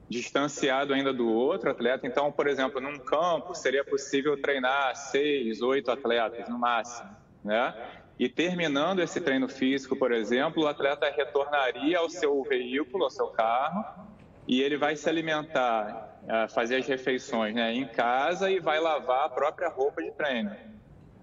[0.09, 2.07] distanciado ainda do outro atleta.
[2.07, 7.11] Então, por exemplo, num campo seria possível treinar seis, oito atletas no máximo,
[7.45, 7.75] né?
[8.19, 13.29] E terminando esse treino físico, por exemplo, o atleta retornaria ao seu veículo, ao seu
[13.29, 13.85] carro,
[14.47, 19.27] e ele vai se alimentar, eh, fazer as refeições né, em casa e vai lavar
[19.27, 20.51] a própria roupa de treino.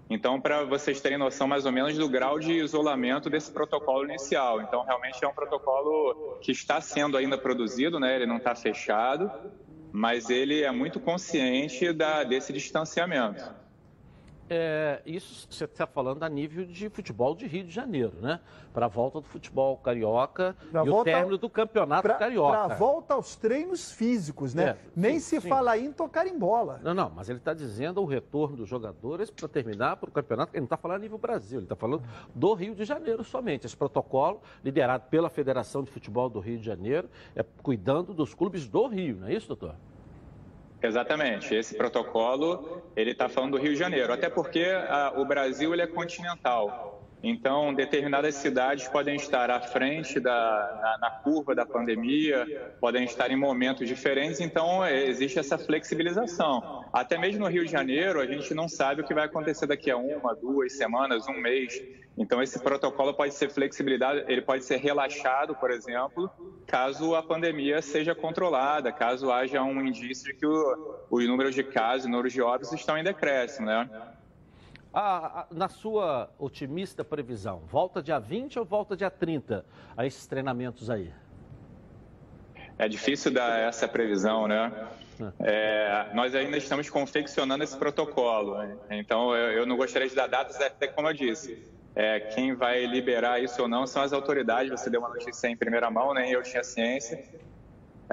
[0.08, 4.60] Então, para vocês terem noção mais ou menos do grau de isolamento desse protocolo inicial.
[4.60, 8.14] Então, realmente é um protocolo que está sendo ainda produzido, né?
[8.14, 9.30] ele não está fechado,
[9.92, 13.42] mas ele é muito consciente da, desse distanciamento.
[14.48, 18.40] É, isso você está falando a nível de futebol de Rio de Janeiro, né?
[18.72, 22.50] Para a volta do futebol carioca pra e o término do campeonato pra, carioca.
[22.52, 24.64] Para a volta aos treinos físicos, né?
[24.64, 25.48] É, Nem sim, se sim.
[25.48, 26.80] fala em tocar em bola.
[26.82, 30.52] Não, não, mas ele está dizendo o retorno dos jogadores para terminar para o campeonato.
[30.52, 32.02] Ele não está falando a nível Brasil, ele está falando
[32.34, 33.66] do Rio de Janeiro somente.
[33.66, 38.68] Esse protocolo, liderado pela Federação de Futebol do Rio de Janeiro, é cuidando dos clubes
[38.68, 39.74] do Rio, não é isso, doutor?
[40.82, 41.54] Exatamente.
[41.54, 45.82] Esse protocolo ele está falando do Rio de Janeiro, até porque a, o Brasil ele
[45.82, 46.95] é continental.
[47.22, 53.30] Então, determinadas cidades podem estar à frente da, na, na, curva da pandemia, podem estar
[53.30, 56.84] em momentos diferentes, então é, existe essa flexibilização.
[56.92, 59.90] Até mesmo no Rio de Janeiro, a gente não sabe o que vai acontecer daqui
[59.90, 61.82] a uma, duas semanas, um mês.
[62.18, 66.30] Então, esse protocolo pode ser flexibilidade, ele pode ser relaxado, por exemplo,
[66.66, 72.08] caso a pandemia seja controlada, caso haja um indício de que os números de casos,
[72.08, 73.88] números de óbitos estão em decréscimo, né?
[74.98, 79.62] Ah, na sua otimista previsão, volta dia 20 ou volta dia 30
[79.94, 81.12] a esses treinamentos aí?
[82.78, 84.72] É difícil dar essa previsão, né?
[85.40, 88.74] É, nós ainda estamos confeccionando esse protocolo, né?
[88.92, 91.62] então eu, eu, não gostaria de dar datas, até como eu disse.
[91.94, 94.70] É, quem vai liberar isso ou não são as autoridades.
[94.70, 96.36] Você deu uma notícia em primeira mão, nem né?
[96.36, 97.22] eu tinha ciência.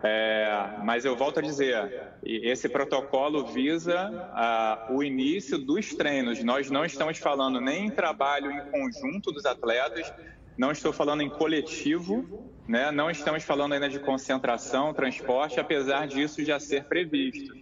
[0.01, 6.43] É, mas eu volto a dizer, esse protocolo visa uh, o início dos treinos.
[6.43, 10.12] Nós não estamos falando nem em trabalho em conjunto dos atletas,
[10.58, 12.91] não estou falando em coletivo, né?
[12.91, 17.53] não estamos falando ainda de concentração, transporte, apesar disso já ser previsto.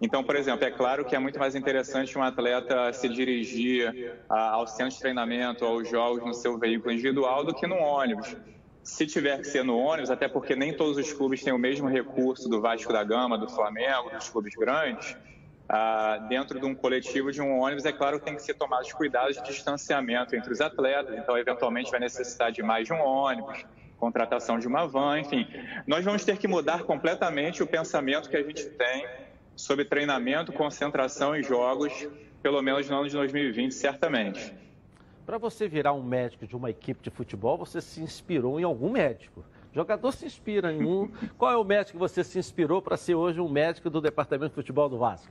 [0.00, 4.34] Então, por exemplo, é claro que é muito mais interessante um atleta se dirigir uh,
[4.34, 8.34] ao centro de treinamento, aos jogos no seu veículo individual do que no ônibus
[8.82, 11.88] se tiver que ser no ônibus, até porque nem todos os clubes têm o mesmo
[11.88, 15.16] recurso do Vasco da Gama, do Flamengo, dos clubes grandes,
[15.68, 18.92] ah, dentro de um coletivo de um ônibus, é claro que tem que ser tomados
[18.92, 23.64] cuidados de distanciamento entre os atletas, então eventualmente vai necessitar de mais de um ônibus,
[23.98, 25.46] contratação de uma van, enfim.
[25.86, 29.06] Nós vamos ter que mudar completamente o pensamento que a gente tem
[29.54, 31.92] sobre treinamento, concentração e jogos,
[32.42, 34.52] pelo menos no ano de 2020, certamente.
[35.24, 38.90] Para você virar um médico de uma equipe de futebol, você se inspirou em algum
[38.90, 39.44] médico.
[39.70, 41.10] O jogador se inspira em um.
[41.38, 44.50] Qual é o médico que você se inspirou para ser hoje um médico do Departamento
[44.50, 45.30] de Futebol do Vasco?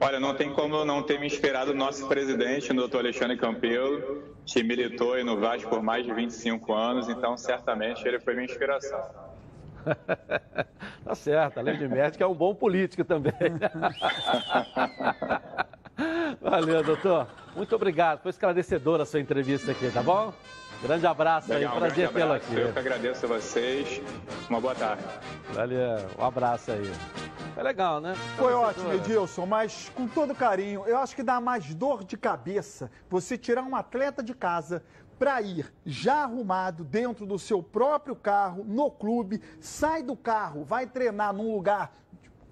[0.00, 4.24] Olha, não tem como não ter me inspirado o nosso presidente, o doutor Alexandre Campelo,
[4.44, 9.00] que militou no Vasco por mais de 25 anos, então certamente ele foi minha inspiração.
[11.04, 13.34] tá certo, além de médico, é um bom político também.
[16.40, 17.26] Valeu, doutor.
[17.54, 18.20] Muito obrigado.
[18.22, 20.32] Foi esclarecedora a sua entrevista aqui, tá bom?
[20.82, 22.54] Grande abraço Legal, aí, prazer tê-lo aqui.
[22.54, 24.02] Eu que agradeço a vocês.
[24.50, 25.02] Uma boa tarde.
[25.54, 26.92] Valeu, um abraço aí.
[27.56, 28.14] É legal, né?
[28.36, 32.90] Foi ótimo, Edilson, mas com todo carinho, eu acho que dá mais dor de cabeça
[33.08, 34.82] você tirar um atleta de casa
[35.18, 40.86] para ir já arrumado dentro do seu próprio carro, no clube, sai do carro, vai
[40.86, 41.94] treinar num lugar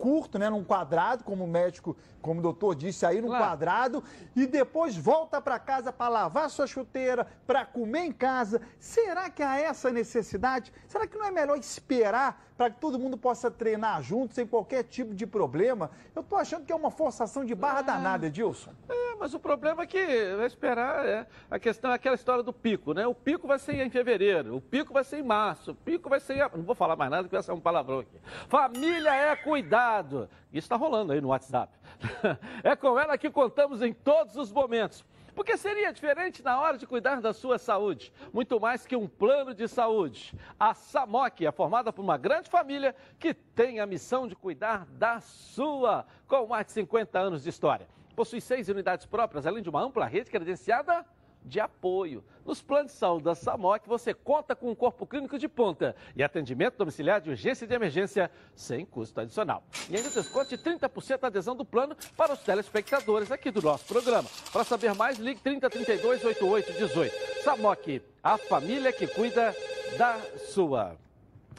[0.02, 3.44] curto, né, num quadrado, como o médico, como o doutor disse aí, num claro.
[3.44, 8.60] quadrado, e depois volta para casa para lavar sua chuteira, para comer em casa.
[8.80, 10.72] Será que há essa necessidade?
[10.88, 14.84] Será que não é melhor esperar para que todo mundo possa treinar junto, sem qualquer
[14.84, 15.90] tipo de problema?
[16.14, 17.82] Eu estou achando que é uma forçação de barra é.
[17.82, 18.70] danada, Edilson.
[18.88, 19.98] É, mas o problema é que
[20.36, 23.04] vai esperar, é, a questão é aquela história do pico, né?
[23.04, 26.20] O pico vai ser em fevereiro, o pico vai ser em março, o pico vai
[26.20, 26.56] ser em...
[26.56, 28.16] Não vou falar mais nada, que vai ser um palavrão aqui.
[28.48, 30.28] Família é cuidado.
[30.52, 31.72] Isso está rolando aí no WhatsApp.
[32.62, 35.04] é com ela que contamos em todos os momentos.
[35.34, 39.54] Porque seria diferente na hora de cuidar da sua saúde, muito mais que um plano
[39.54, 40.34] de saúde.
[40.58, 45.20] A SAMOC é formada por uma grande família que tem a missão de cuidar da
[45.20, 47.88] sua, com mais de 50 anos de história.
[48.14, 51.04] Possui seis unidades próprias, além de uma ampla rede credenciada
[51.44, 52.24] de apoio.
[52.44, 56.22] Nos planos de saúde da SAMOC, você conta com um corpo clínico de ponta e
[56.22, 59.62] atendimento domiciliar de urgência e de emergência sem custo adicional.
[59.88, 63.84] E ainda desconto de 30% da adesão do plano para os telespectadores aqui do nosso
[63.84, 64.28] programa.
[64.52, 67.42] Para saber mais, ligue 3032 8818.
[67.44, 69.54] SAMOC, a família que cuida
[69.96, 70.96] da sua.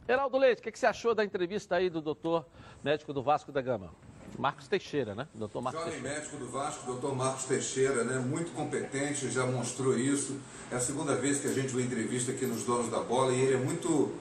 [0.07, 2.45] Heraldo Leite, o que você achou da entrevista aí do doutor
[2.83, 3.89] médico do Vasco da Gama?
[4.37, 5.27] Marcos Teixeira, né?
[5.33, 6.19] Doutor Marcos Jovem Teixeira.
[6.19, 8.19] médico do Vasco, doutor Marcos Teixeira, né?
[8.19, 10.37] Muito competente, já mostrou isso.
[10.71, 13.41] É a segunda vez que a gente o entrevista aqui nos Donos da Bola e
[13.41, 14.11] ele é muito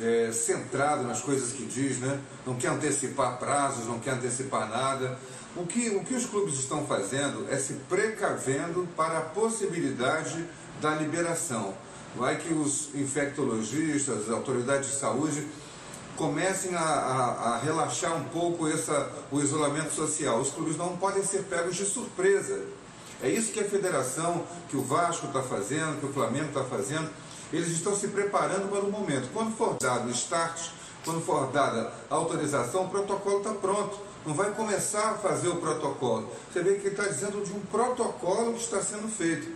[0.00, 2.20] é, centrado nas coisas que diz, né?
[2.46, 5.18] Não quer antecipar prazos, não quer antecipar nada.
[5.54, 10.44] O que, o que os clubes estão fazendo é se precavendo para a possibilidade
[10.80, 11.74] da liberação.
[12.16, 15.46] Vai que os infectologistas, as autoridades de saúde
[16.16, 20.38] comecem a, a, a, relaxar um pouco essa, o isolamento social.
[20.40, 22.64] Os clubes não podem ser pegos de surpresa.
[23.22, 27.08] É isso que a federação, que o Vasco está fazendo, que o Flamengo está fazendo.
[27.52, 29.30] Eles estão se preparando para o momento.
[29.32, 30.70] Quando for dado o start,
[31.04, 33.98] quando for dada a autorização, o protocolo está pronto.
[34.24, 36.30] Não vai começar a fazer o protocolo.
[36.52, 39.50] Você vê que ele está dizendo de um protocolo que está sendo feito.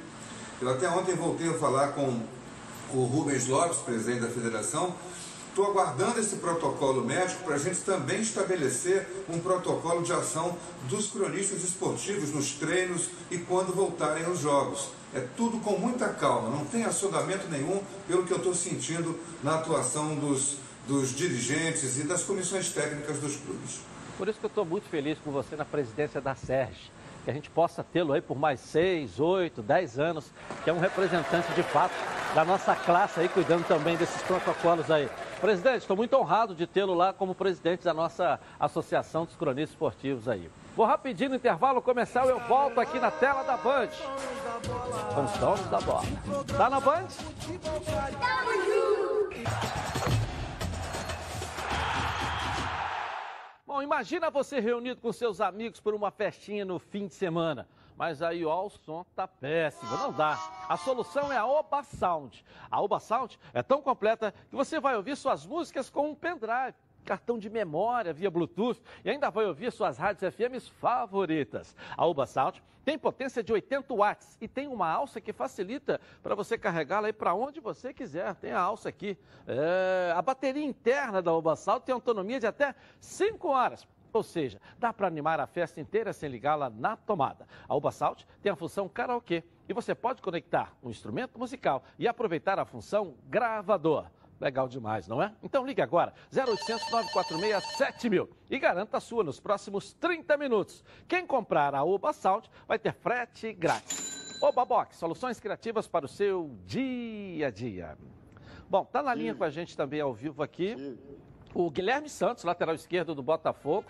[0.60, 2.20] Eu até ontem voltei a falar com
[2.92, 4.94] o Rubens Lopes, presidente da federação,
[5.56, 11.10] Estou aguardando esse protocolo médico para a gente também estabelecer um protocolo de ação dos
[11.10, 14.90] cronistas esportivos nos treinos e quando voltarem aos jogos.
[15.14, 19.54] É tudo com muita calma, não tem assodamento nenhum pelo que eu estou sentindo na
[19.54, 23.80] atuação dos, dos dirigentes e das comissões técnicas dos clubes.
[24.18, 26.76] Por isso que eu estou muito feliz com você na presidência da SERG
[27.24, 30.30] que a gente possa tê-lo aí por mais seis, oito, dez anos,
[30.62, 31.92] que é um representante de fato
[32.36, 35.08] da nossa classe aí, cuidando também desses protocolos aí.
[35.46, 40.28] Presidente, estou muito honrado de tê-lo lá como presidente da nossa Associação dos Cronistas Esportivos
[40.28, 40.50] aí.
[40.74, 43.90] Vou rapidinho no intervalo comercial, eu volto aqui na tela da Band.
[45.14, 46.02] Com os donos da bola.
[46.56, 47.06] Tá na Band?
[53.64, 57.68] Bom, imagina você reunido com seus amigos por uma festinha no fim de semana.
[57.96, 60.38] Mas aí, ó, o som tá péssimo, não dá.
[60.68, 62.44] A solução é a Oba Sound.
[62.70, 66.74] A Oba Sound é tão completa que você vai ouvir suas músicas com um pendrive
[67.06, 71.74] cartão de memória via Bluetooth e ainda vai ouvir suas rádios FMs favoritas.
[71.96, 76.34] A Uba Sound tem potência de 80 watts e tem uma alça que facilita para
[76.34, 78.34] você carregá-la para onde você quiser.
[78.34, 79.16] Tem a alça aqui.
[79.46, 80.12] É...
[80.14, 83.86] a bateria interna da Uba Sound tem autonomia de até 5 horas.
[84.16, 87.46] Ou seja, dá para animar a festa inteira sem ligá-la na tomada.
[87.68, 92.08] A Uba Sound tem a função karaokê e você pode conectar um instrumento musical e
[92.08, 94.06] aproveitar a função gravador.
[94.40, 95.34] Legal demais, não é?
[95.42, 100.82] Então ligue agora, 0800 946 7000 e garanta a sua nos próximos 30 minutos.
[101.06, 104.40] Quem comprar a Oba Sound vai ter frete grátis.
[104.42, 107.98] Oba Box, soluções criativas para o seu dia a dia.
[108.68, 110.74] Bom, tá na linha com a gente também ao vivo aqui
[111.54, 113.84] o Guilherme Santos, lateral esquerdo do Botafogo,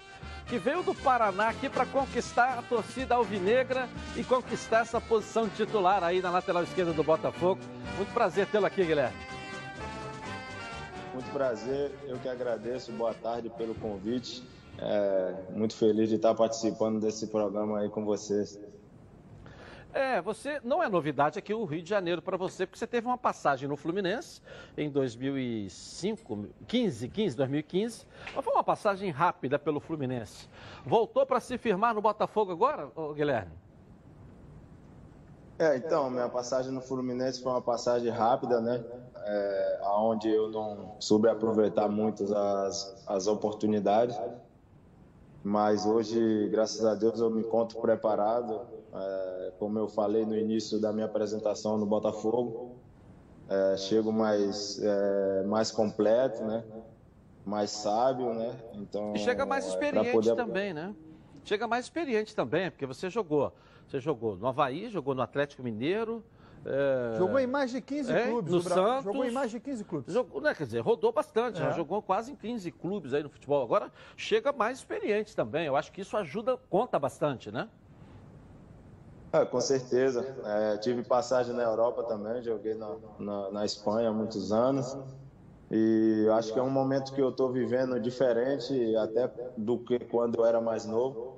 [0.47, 6.05] que veio do Paraná aqui para conquistar a torcida alvinegra e conquistar essa posição titular
[6.05, 7.61] aí na lateral esquerda do Botafogo.
[7.97, 9.16] Muito prazer tê-lo aqui, Guilherme.
[11.12, 12.92] Muito prazer, eu que agradeço.
[12.92, 14.42] Boa tarde pelo convite.
[14.79, 18.59] É, muito feliz de estar participando desse programa aí com vocês.
[19.96, 23.06] É, você não é novidade aqui o Rio de Janeiro para você, porque você teve
[23.06, 24.42] uma passagem no Fluminense
[24.76, 30.50] em 2005, 15, 15, 2015, mas foi uma passagem rápida pelo Fluminense.
[30.85, 33.52] Voltou para se firmar no Botafogo agora, Guilherme?
[35.59, 38.85] É, então, minha passagem no Fluminense foi uma passagem rápida, né?
[39.24, 44.14] É, onde eu não soube aproveitar muito as, as oportunidades.
[45.42, 48.76] Mas hoje, graças a Deus, eu me encontro preparado.
[48.94, 52.77] É, como eu falei no início da minha apresentação no Botafogo,
[53.49, 56.64] é, chego mais, é, mais completo, né?
[57.44, 58.55] Mais sábio, né?
[58.75, 60.35] Então, e chega mais é, experiente poder...
[60.35, 60.94] também, né?
[61.44, 63.53] Chega mais experiente também, porque você jogou
[63.88, 66.25] você jogou no Havaí, jogou no Atlético Mineiro.
[66.64, 67.16] É...
[67.18, 68.53] Jogou em mais de 15 é, clubes.
[68.53, 69.05] No Santos.
[69.05, 70.12] Jogou em mais de 15 clubes.
[70.12, 71.72] Jogou, né, quer dizer, rodou bastante, é.
[71.72, 73.62] jogou quase em 15 clubes aí no futebol.
[73.62, 75.66] Agora chega mais experiente também.
[75.66, 77.68] Eu acho que isso ajuda, conta bastante, né?
[79.33, 80.37] É, com certeza.
[80.45, 84.97] É, tive passagem na Europa também, joguei na, na, na Espanha há muitos anos.
[85.70, 90.37] E acho que é um momento que eu estou vivendo diferente até do que quando
[90.37, 91.37] eu era mais novo.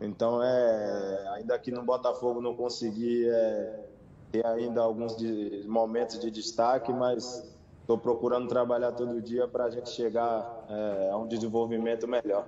[0.00, 3.84] Então, é, ainda aqui no Botafogo não consegui é,
[4.32, 7.42] ter ainda alguns de, momentos de destaque, mas
[7.80, 12.46] estou procurando trabalhar todo dia para a gente chegar é, a um desenvolvimento melhor.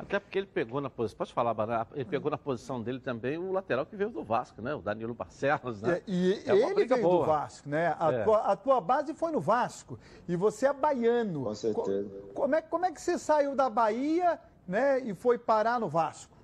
[0.00, 3.36] Até porque ele pegou na posição, pode falar, Bará, ele pegou na posição dele também
[3.36, 4.74] o lateral que veio do Vasco, né?
[4.74, 5.98] O Danilo Barcelos, né?
[5.98, 7.18] É, e É ele veio boa.
[7.20, 7.94] do Vasco, né?
[7.98, 8.24] A, É.
[8.24, 11.44] tua, a tua base foi no Vasco e você é baiano.
[11.44, 12.08] Com certeza.
[12.08, 15.88] Co- como, é, como é que você saiu da Bahia né, e foi parar no
[15.88, 16.34] Vasco?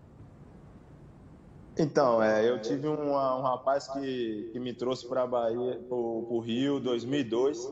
[1.78, 6.38] Então, é, eu tive uma- um rapaz que, que me trouxe para Bahia, para o
[6.40, 7.70] Rio, 2002.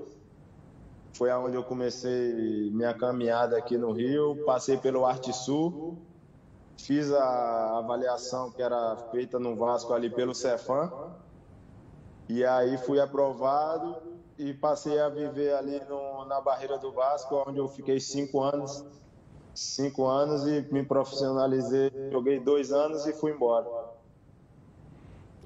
[1.17, 4.45] Foi aonde eu comecei minha caminhada aqui no Rio.
[4.45, 5.99] Passei pelo Arte Sul,
[6.81, 10.91] fiz a avaliação que era feita no Vasco ali pelo Cefam.
[12.29, 13.97] E aí fui aprovado
[14.39, 18.85] e passei a viver ali no- na barreira do Vasco, onde eu fiquei cinco anos.
[19.55, 21.93] Cinco anos e me profissionalizei.
[22.11, 23.84] Joguei dois anos e fui embora.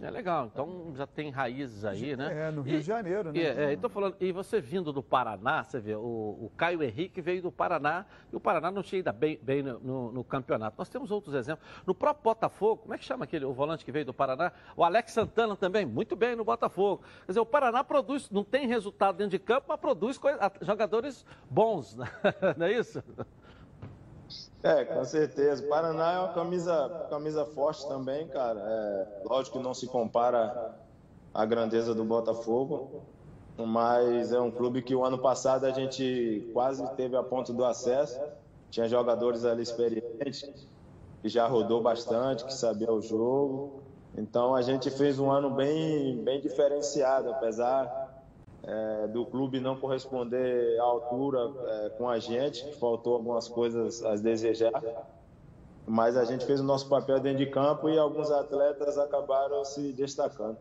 [0.00, 2.48] É legal, então já tem raízes aí, né?
[2.48, 3.38] É, no Rio E- de Janeiro, né?
[3.40, 7.20] E, é, então falando, e você vindo do Paraná, você vê, o, o Caio Henrique
[7.20, 10.76] veio do Paraná e o Paraná não tinha ido bem, bem no, no- no campeonato.
[10.78, 11.66] Nós temos outros exemplos.
[11.86, 14.52] No próprio Botafogo, como é que chama aquele, o volante que veio do Paraná?
[14.76, 17.02] O Alex Santana também, muito bem no Botafogo.
[17.26, 20.52] Quer dizer, o Paraná produz, não tem resultado dentro de campo, mas produz coi- a-
[20.62, 22.06] jogadores bons, né?
[22.56, 23.02] não é isso?
[24.62, 25.62] É, com certeza.
[25.68, 28.60] Paraná é uma camisa, camisa forte também, cara.
[28.60, 30.74] É, lógico que não se compara
[31.32, 33.02] à grandeza do Botafogo,
[33.56, 37.64] mas é um clube que o ano passado a gente quase teve a ponto do
[37.64, 38.20] acesso.
[38.70, 40.68] Tinha jogadores ali experientes,
[41.22, 43.80] que já rodou bastante, que sabia o jogo.
[44.16, 48.07] Então a gente fez um ano bem, bem diferenciado, apesar
[48.68, 54.14] é, do clube não corresponder à altura é, com a gente, faltou algumas coisas a
[54.14, 54.82] desejar.
[55.86, 59.90] Mas a gente fez o nosso papel dentro de campo e alguns atletas acabaram se
[59.94, 60.58] destacando.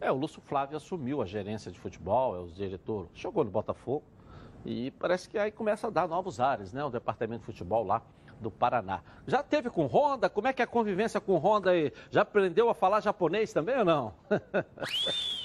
[0.00, 4.04] É, o Lúcio Flávio assumiu a gerência de futebol, é o diretor, jogou no Botafogo
[4.64, 6.84] e parece que aí começa a dar novos ares, né?
[6.84, 8.02] O departamento de futebol lá
[8.40, 9.00] do Paraná.
[9.26, 10.28] Já teve com Honda?
[10.28, 11.92] Como é que é a convivência com Honda aí?
[12.10, 14.14] Já aprendeu a falar japonês também ou não?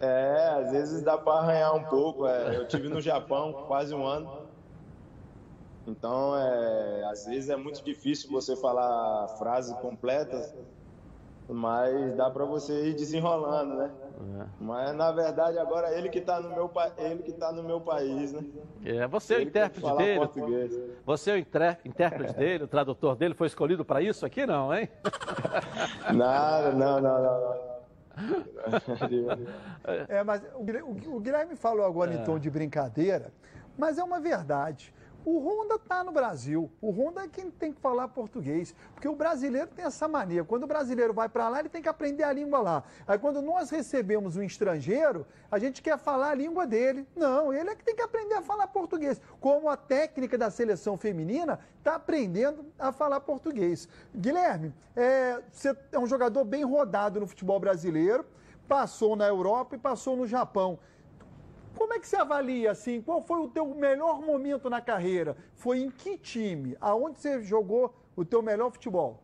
[0.00, 2.26] É, às vezes dá para arranhar um pouco.
[2.26, 2.56] é.
[2.56, 4.48] eu tive no Japão quase um ano.
[5.86, 10.54] Então, é, às vezes é muito difícil você falar frases completas,
[11.48, 13.90] mas dá para você ir desenrolando, né?
[14.60, 18.32] Mas na verdade agora ele que está no meu ele que tá no meu país,
[18.32, 18.44] né?
[18.84, 20.18] É, você é o intérprete dele.
[20.18, 20.80] português.
[21.04, 24.88] Você é o intérprete dele, o tradutor dele, foi escolhido para isso aqui não, hein?
[26.14, 27.40] Nada, não, não, não.
[27.40, 27.69] não.
[30.08, 32.16] É, mas o Guilherme, o Guilherme falou agora É.
[32.16, 33.32] em tom de brincadeira,
[33.78, 34.92] mas é uma verdade.
[35.24, 36.70] O Honda está no Brasil.
[36.80, 38.74] O Honda é quem tem que falar português.
[38.94, 40.44] Porque o brasileiro tem essa mania.
[40.44, 42.84] Quando o brasileiro vai para lá, ele tem que aprender a língua lá.
[43.06, 47.06] Aí quando nós recebemos um estrangeiro, a gente quer falar a língua dele.
[47.14, 49.20] Não, ele é que tem que aprender a falar português.
[49.40, 53.88] Como a técnica da seleção feminina está aprendendo a falar português.
[54.14, 58.24] Guilherme, é, você é um jogador bem rodado no futebol brasileiro,
[58.66, 60.78] passou na Europa e passou no Japão.
[61.80, 63.00] Como é que você avalia assim?
[63.00, 65.34] Qual foi o teu melhor momento na carreira?
[65.54, 66.76] Foi em que time?
[66.78, 69.18] Aonde você jogou o teu melhor futebol?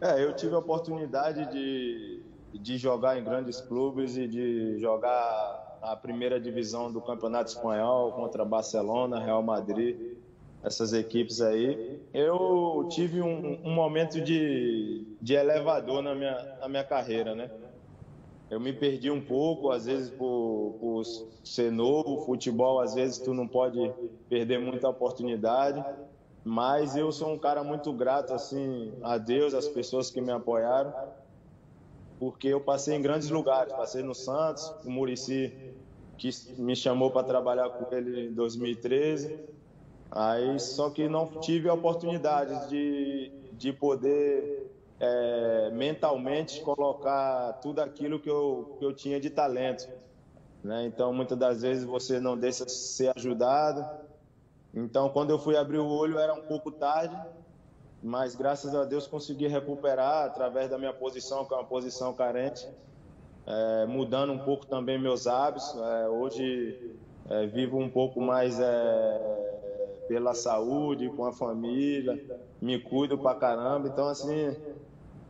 [0.00, 2.22] É, eu tive a oportunidade de,
[2.54, 8.44] de jogar em grandes clubes e de jogar a primeira divisão do Campeonato Espanhol contra
[8.44, 10.16] Barcelona, Real Madrid,
[10.62, 12.00] essas equipes aí.
[12.14, 17.50] Eu tive um, um momento de, de elevador na minha, na minha carreira, né?
[18.48, 21.02] Eu me perdi um pouco, às vezes por, por
[21.42, 23.92] ser novo, futebol, às vezes tu não pode
[24.28, 25.84] perder muita oportunidade,
[26.44, 30.94] mas eu sou um cara muito grato assim a Deus, às pessoas que me apoiaram,
[32.20, 35.52] porque eu passei em grandes lugares, passei no Santos, o Murici
[36.16, 39.38] que me chamou para trabalhar com ele em 2013,
[40.10, 48.18] aí só que não tive a oportunidade de, de poder é, mentalmente colocar tudo aquilo
[48.18, 49.88] que eu, que eu tinha de talento.
[50.62, 50.86] Né?
[50.86, 53.84] Então, muitas das vezes você não deixa ser ajudado.
[54.74, 57.16] Então, quando eu fui abrir o olho, era um pouco tarde,
[58.02, 62.68] mas graças a Deus consegui recuperar através da minha posição, que é uma posição carente,
[63.46, 65.74] é, mudando um pouco também meus hábitos.
[65.76, 66.96] É, hoje
[67.30, 69.46] é, vivo um pouco mais é,
[70.08, 72.20] pela saúde, com a família,
[72.60, 73.88] me cuido pra caramba.
[73.88, 74.54] Então, assim,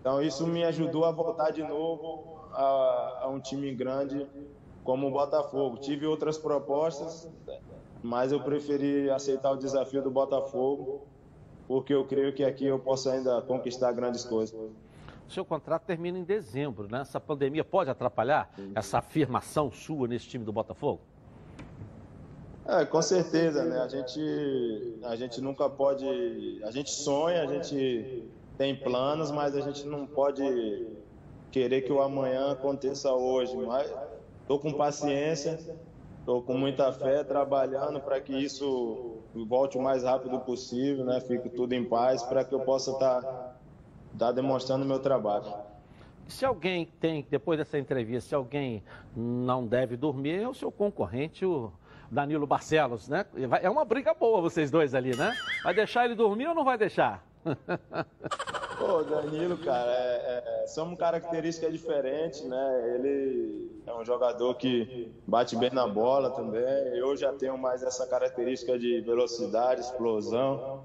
[0.07, 4.25] então isso me ajudou a voltar de novo a, a um time grande
[4.85, 5.79] como o Botafogo.
[5.79, 7.29] Tive outras propostas,
[8.05, 11.09] mas eu preferi aceitar o desafio do Botafogo,
[11.67, 14.55] porque eu creio que aqui eu posso ainda conquistar grandes coisas.
[15.29, 17.01] O seu contrato termina em dezembro, né?
[17.01, 21.01] Essa pandemia pode atrapalhar essa afirmação sua nesse time do Botafogo?
[22.65, 23.81] É, com certeza, né?
[23.81, 26.63] A gente, a gente nunca pode.
[26.63, 28.25] A gente sonha, a gente
[28.57, 30.87] tem planos, mas a gente não pode
[31.51, 33.57] querer que o amanhã aconteça hoje.
[33.57, 33.93] Mas
[34.41, 35.59] estou com paciência,
[36.19, 41.21] estou com muita fé, trabalhando para que isso volte o mais rápido possível, né?
[41.21, 43.57] Fique tudo em paz, para que eu possa estar tá,
[44.19, 45.53] tá demonstrando o meu trabalho.
[46.27, 48.83] Se alguém tem, depois dessa entrevista, se alguém
[49.15, 51.71] não deve dormir, é o seu concorrente, o
[52.11, 53.25] Danilo Barcelos, né?
[53.63, 55.33] É uma briga boa vocês dois ali, né?
[55.63, 57.25] Vai deixar ele dormir ou não vai deixar?
[58.79, 62.95] Pô, Danilo, cara, é, é, somos características diferentes, né?
[62.95, 66.63] Ele é um jogador que bate bem na bola também.
[66.95, 70.85] Eu já tenho mais essa característica de velocidade, explosão.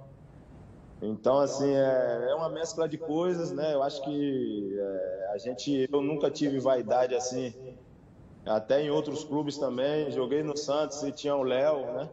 [1.01, 3.73] Então, assim, é, é uma mescla de coisas, né?
[3.73, 7.53] Eu acho que é, a gente, eu nunca tive vaidade assim
[8.45, 10.11] até em outros clubes também.
[10.11, 12.09] Joguei no Santos e tinha o Léo, né?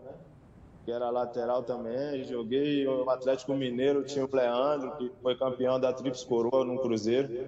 [0.89, 2.25] Que era lateral também.
[2.25, 7.47] Joguei no Atlético Mineiro, tinha o Leandro, que foi campeão da Trips Coroa no Cruzeiro.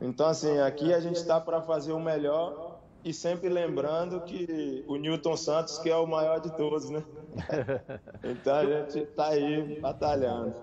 [0.00, 4.96] Então, assim, aqui a gente está para fazer o melhor e sempre lembrando que o
[4.96, 7.04] Newton Santos, que é o maior de todos, né?
[8.24, 10.54] Então a gente está aí batalhando.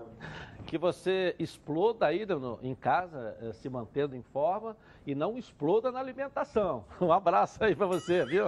[0.66, 4.76] Que você exploda aí no, em casa, eh, se mantendo em forma
[5.06, 6.84] e não exploda na alimentação.
[7.00, 8.46] Um abraço aí para você, viu?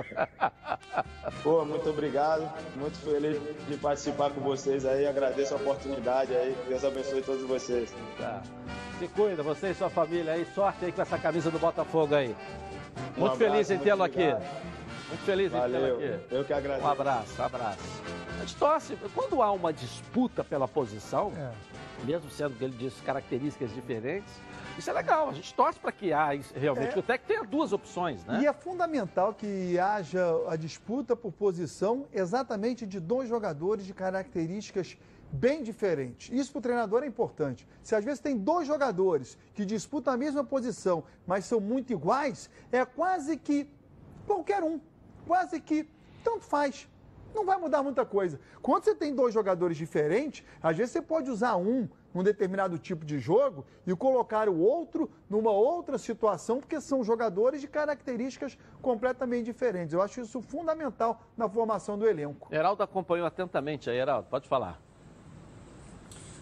[1.42, 2.50] Pô, muito obrigado.
[2.76, 5.06] Muito feliz de participar com vocês aí.
[5.06, 6.56] Agradeço a oportunidade aí.
[6.68, 7.94] Deus abençoe todos vocês.
[8.18, 8.42] Tá.
[8.98, 10.44] Se cuida, você e sua família aí.
[10.54, 12.34] Sorte aí com essa camisa do Botafogo aí.
[13.16, 14.26] Um muito abraço, feliz em tê-lo aqui.
[15.08, 16.20] Muito feliz em tê-lo aqui.
[16.34, 16.86] Eu que agradeço.
[16.86, 18.02] Um abraço, um abraço.
[18.36, 21.50] A gente torce, quando há uma disputa pela posição, É.
[22.04, 24.32] mesmo sendo que ele diz características diferentes,
[24.78, 25.28] isso é legal.
[25.28, 26.92] A gente torce para que há isso- realmente É.
[26.92, 28.40] que o técnico tenha duas opções, né?
[28.42, 34.96] E é fundamental que haja a disputa por posição exatamente de dois jogadores de características
[35.30, 36.30] bem diferentes.
[36.32, 37.66] Isso para o treinador é importante.
[37.82, 42.48] Se às vezes tem dois jogadores que disputam a mesma posição, mas são muito iguais,
[42.72, 43.68] é quase que
[44.26, 44.80] qualquer um.
[45.26, 45.86] Quase que
[46.24, 46.88] tanto faz.
[47.34, 48.40] Não vai mudar muita coisa.
[48.62, 53.04] Quando você tem dois jogadores diferentes, às vezes você pode usar um num determinado tipo
[53.04, 59.44] de jogo e colocar o outro numa outra situação, porque são jogadores de características completamente
[59.44, 59.92] diferentes.
[59.92, 62.48] Eu acho isso fundamental na formação do elenco.
[62.52, 64.28] Heraldo acompanhou atentamente aí, Heraldo.
[64.28, 64.80] Pode falar.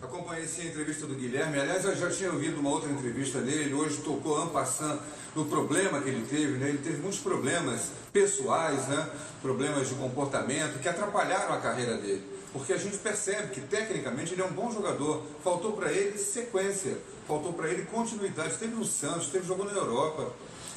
[0.03, 1.59] Acompanhei sim a entrevista do Guilherme.
[1.59, 3.65] Aliás, eu já tinha ouvido uma outra entrevista dele.
[3.65, 5.01] Ele hoje tocou en passant
[5.35, 6.59] no problema que ele teve.
[6.59, 6.69] Né?
[6.69, 9.11] Ele teve muitos problemas pessoais, né?
[9.41, 12.36] problemas de comportamento que atrapalharam a carreira dele.
[12.57, 15.23] Porque a gente percebe que tecnicamente ele é um bom jogador.
[15.45, 16.97] Faltou para ele sequência,
[17.29, 18.53] faltou para ele continuidade.
[18.53, 20.33] Esteve no Santos, esteve jogando na Europa.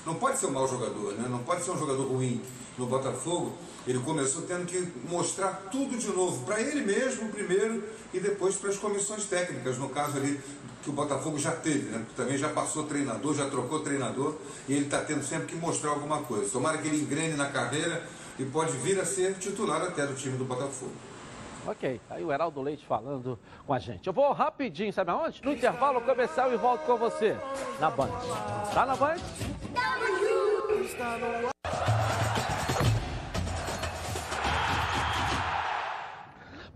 [0.05, 1.27] Não pode ser um mau jogador, né?
[1.29, 2.41] não pode ser um jogador ruim
[2.77, 3.53] no Botafogo.
[3.87, 7.81] Ele começou tendo que mostrar tudo de novo, para ele mesmo primeiro
[8.13, 10.39] e depois para as comissões técnicas, no caso ali
[10.83, 12.05] que o Botafogo já teve, né?
[12.15, 14.35] Também já passou treinador, já trocou treinador
[14.67, 16.49] e ele está tendo sempre que mostrar alguma coisa.
[16.49, 18.05] Tomara que ele engrene na carreira
[18.37, 20.91] e pode vir a ser titular até do time do Botafogo.
[21.67, 24.07] Ok, aí o Heraldo Leite falando com a gente.
[24.07, 25.43] Eu vou rapidinho, sabe aonde?
[25.43, 27.35] No intervalo comercial e volto com você
[27.79, 28.09] na Band.
[28.73, 29.17] Tá na Band?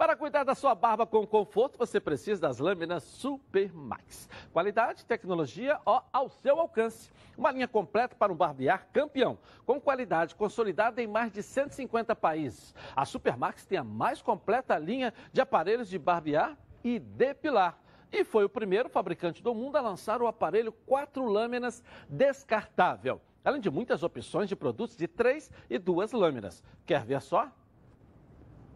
[0.04, 4.28] Para cuidar da sua barba com conforto, você precisa das lâminas Supermax.
[4.52, 7.10] Qualidade tecnologia ó, ao seu alcance.
[7.38, 12.76] Uma linha completa para um barbear campeão, com qualidade consolidada em mais de 150 países.
[12.94, 17.80] A Supermax tem a mais completa linha de aparelhos de barbear e depilar.
[18.12, 23.22] E foi o primeiro fabricante do mundo a lançar o aparelho quatro lâminas descartável.
[23.42, 26.62] Além de muitas opções de produtos de três e duas lâminas.
[26.86, 27.50] Quer ver só?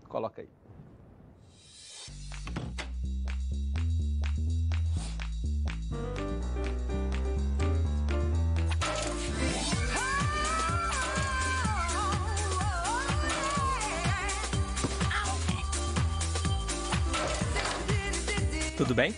[0.07, 0.66] Coloca aí.
[18.77, 19.11] Tudo bem?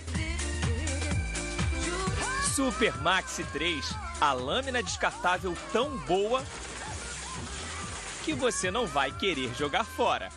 [2.55, 6.41] Super Maxi 3, a lâmina descartável tão boa
[8.23, 10.29] que você não vai querer jogar fora.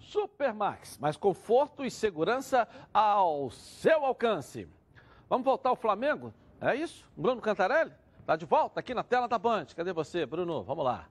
[0.00, 4.68] Supermax, mais conforto e segurança ao seu alcance.
[5.28, 6.34] Vamos voltar ao Flamengo?
[6.60, 7.06] É isso?
[7.16, 7.92] Bruno Cantarelli?
[8.26, 9.66] Tá de volta aqui na tela da Band.
[9.76, 10.64] Cadê você, Bruno?
[10.64, 11.06] Vamos lá.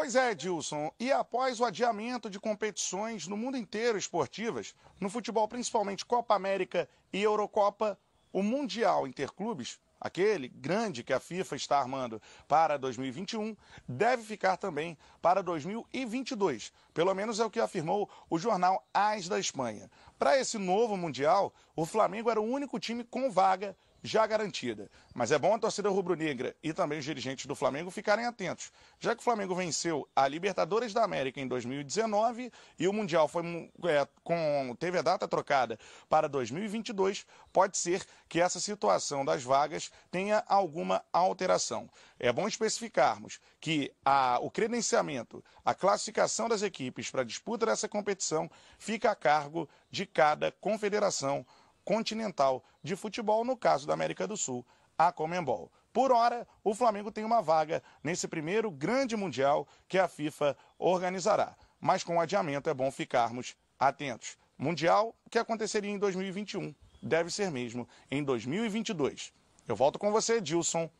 [0.00, 0.92] Pois é, Dilson.
[1.00, 6.88] E após o adiamento de competições no mundo inteiro esportivas, no futebol principalmente Copa América
[7.12, 7.98] e Eurocopa,
[8.32, 13.56] o Mundial Interclubes aquele grande que a FIFA está armando para 2021,
[13.88, 16.72] deve ficar também para 2022.
[16.94, 19.90] Pelo menos é o que afirmou o jornal AS da Espanha.
[20.18, 24.90] Para esse novo Mundial, o Flamengo era o único time com vaga já garantida.
[25.14, 29.14] Mas é bom a torcida rubro-negra e também os dirigentes do Flamengo ficarem atentos, já
[29.14, 34.06] que o Flamengo venceu a Libertadores da América em 2019 e o Mundial foi, é,
[34.22, 35.78] com, teve a data trocada
[36.08, 41.90] para 2022, pode ser que essa situação das vagas tenha alguma alteração.
[42.18, 47.88] É bom especificarmos que a, o credenciamento, a classificação das equipes para a disputa dessa
[47.88, 51.46] competição fica a cargo de cada confederação
[51.88, 54.62] continental de futebol, no caso da América do Sul,
[54.98, 55.72] a Comembol.
[55.90, 61.56] Por hora, o Flamengo tem uma vaga nesse primeiro grande mundial que a FIFA organizará.
[61.80, 64.36] Mas com o adiamento é bom ficarmos atentos.
[64.58, 69.32] Mundial que aconteceria em 2021, deve ser mesmo em 2022.
[69.66, 70.90] Eu volto com você, Dilson,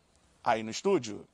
[0.42, 1.28] aí no estúdio.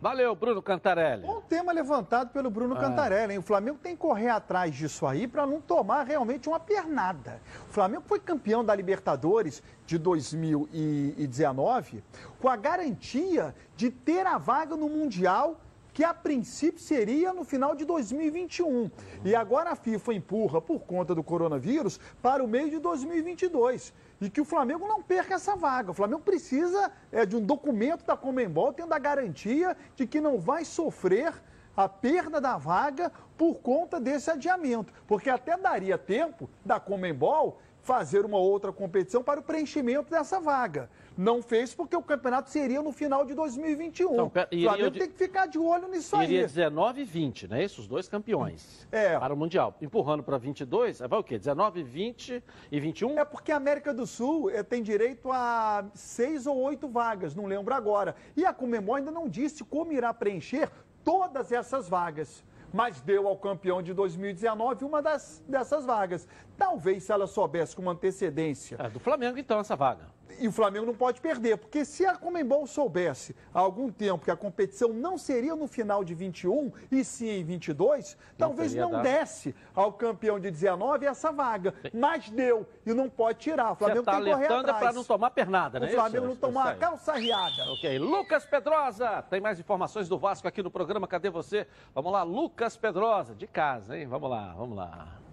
[0.00, 1.24] Valeu, Bruno Cantarelli.
[1.26, 2.80] Um tema levantado pelo Bruno É.
[2.80, 3.38] Cantarelli, hein?
[3.38, 7.40] O Flamengo tem que correr atrás disso aí para não tomar realmente uma pernada.
[7.68, 12.04] O Flamengo foi campeão da Libertadores de 2019
[12.38, 15.58] com a garantia de ter a vaga no Mundial
[15.94, 18.90] que a princípio seria no final de 2021.
[19.24, 23.94] E agora a FIFA empurra, por conta do coronavírus, para o meio de 2022.
[24.20, 25.90] E que o Flamengo não perca essa vaga.
[25.90, 30.38] O Flamengo precisa é, de um documento da Comembol tendo a garantia de que não
[30.38, 31.34] vai sofrer
[31.76, 34.92] a perda da vaga por conta desse adiamento.
[35.06, 40.88] Porque até daria tempo da Comembol fazer uma outra competição para o preenchimento dessa vaga.
[41.16, 44.12] Não fez porque o campeonato seria no final de 2021.
[44.14, 46.46] Então, o iria Flamengo de- tem que ficar de olho nisso Iria aí.
[46.46, 47.62] 19 e 20, né?
[47.62, 48.88] Isso, os dois campeões.
[48.90, 49.16] É.
[49.18, 49.76] Para o Mundial.
[49.82, 51.38] Empurrando para 22, vai o quê?
[51.38, 53.18] 19, 20 e 21?
[53.18, 57.44] É porque a América do Sul eh, tem direito a seis ou oito vagas, não
[57.44, 58.16] lembro agora.
[58.34, 60.70] E a Comembol ainda não disse como irá preencher
[61.04, 62.42] todas essas vagas.
[62.74, 66.26] Mas deu ao campeão de 2019 uma das, dessas vagas.
[66.58, 68.76] Talvez se ela soubesse com uma antecedência.
[68.80, 70.06] É do Flamengo, então, essa vaga.
[70.38, 74.30] E o Flamengo não pode perder, porque se a Comembol soubesse há algum tempo que
[74.30, 78.92] a competição não seria no final de 21 e sim em 22, talvez teria não
[78.92, 79.02] dado.
[79.02, 81.74] desse ao campeão de 19 essa vaga.
[81.92, 83.72] Mas deu e não pode tirar.
[83.72, 84.78] O Flamengo está tem que correr é atrás.
[84.78, 85.88] para não tomar pernada, né?
[85.88, 87.72] O Flamengo Isso, não tomar a calça riada.
[87.72, 91.66] Ok, Lucas Pedrosa, tem mais informações do Vasco aqui no programa, cadê você?
[91.94, 94.06] Vamos lá, Lucas Pedrosa, de casa, hein?
[94.06, 95.23] Vamos lá, vamos lá.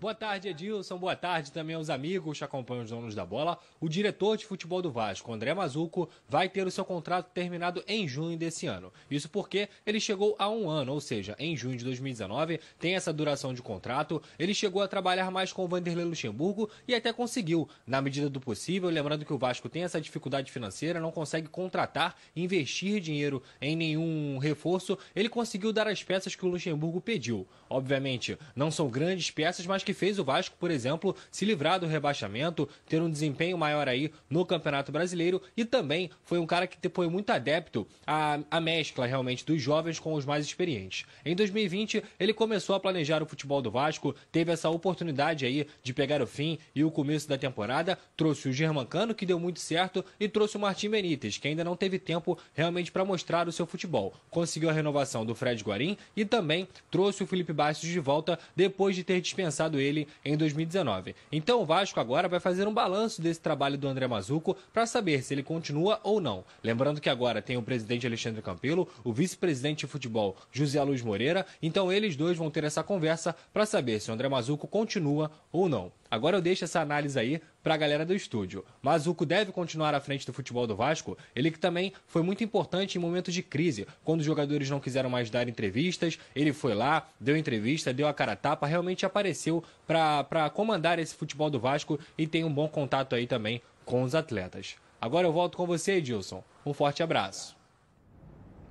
[0.00, 0.96] Boa tarde, Edilson.
[0.96, 3.58] Boa tarde também aos amigos que acompanham os donos da bola.
[3.78, 8.08] O diretor de futebol do Vasco, André Mazuco, vai ter o seu contrato terminado em
[8.08, 8.90] junho desse ano.
[9.10, 13.12] Isso porque ele chegou a um ano, ou seja, em junho de 2019, tem essa
[13.12, 14.22] duração de contrato.
[14.38, 18.40] Ele chegou a trabalhar mais com o Vanderlei Luxemburgo e até conseguiu, na medida do
[18.40, 18.88] possível.
[18.88, 24.38] Lembrando que o Vasco tem essa dificuldade financeira, não consegue contratar, investir dinheiro em nenhum
[24.38, 24.96] reforço.
[25.14, 27.46] Ele conseguiu dar as peças que o Luxemburgo pediu.
[27.68, 31.86] Obviamente, não são grandes peças, mas que fez o Vasco, por exemplo, se livrar do
[31.86, 36.88] rebaixamento, ter um desempenho maior aí no Campeonato Brasileiro e também foi um cara que
[36.88, 41.06] foi muito adepto à, à mescla realmente dos jovens com os mais experientes.
[41.24, 45.92] Em 2020, ele começou a planejar o futebol do Vasco, teve essa oportunidade aí de
[45.92, 50.04] pegar o fim e o começo da temporada, trouxe o Germancano, que deu muito certo,
[50.18, 53.66] e trouxe o Martim Benítez, que ainda não teve tempo realmente para mostrar o seu
[53.66, 54.14] futebol.
[54.30, 58.94] Conseguiu a renovação do Fred Guarim e também trouxe o Felipe Bastos de volta depois
[58.96, 61.14] de ter dispensado ele em 2019.
[61.32, 65.22] Então o Vasco agora vai fazer um balanço desse trabalho do André Mazuco para saber
[65.22, 66.44] se ele continua ou não.
[66.62, 71.46] Lembrando que agora tem o presidente Alexandre Campelo, o vice-presidente de futebol José Luiz Moreira,
[71.62, 75.68] então eles dois vão ter essa conversa para saber se o André Mazuco continua ou
[75.68, 75.90] não.
[76.10, 78.64] Agora eu deixo essa análise aí para a galera do estúdio.
[78.82, 82.96] Mazuco deve continuar à frente do futebol do Vasco, ele que também foi muito importante
[82.96, 87.06] em momentos de crise, quando os jogadores não quiseram mais dar entrevistas, ele foi lá,
[87.18, 92.26] deu entrevista, deu a cara tapa, realmente apareceu para comandar esse futebol do Vasco e
[92.26, 94.76] tem um bom contato aí também com os atletas.
[95.00, 96.44] Agora eu volto com você, Edilson.
[96.64, 97.56] Um forte abraço.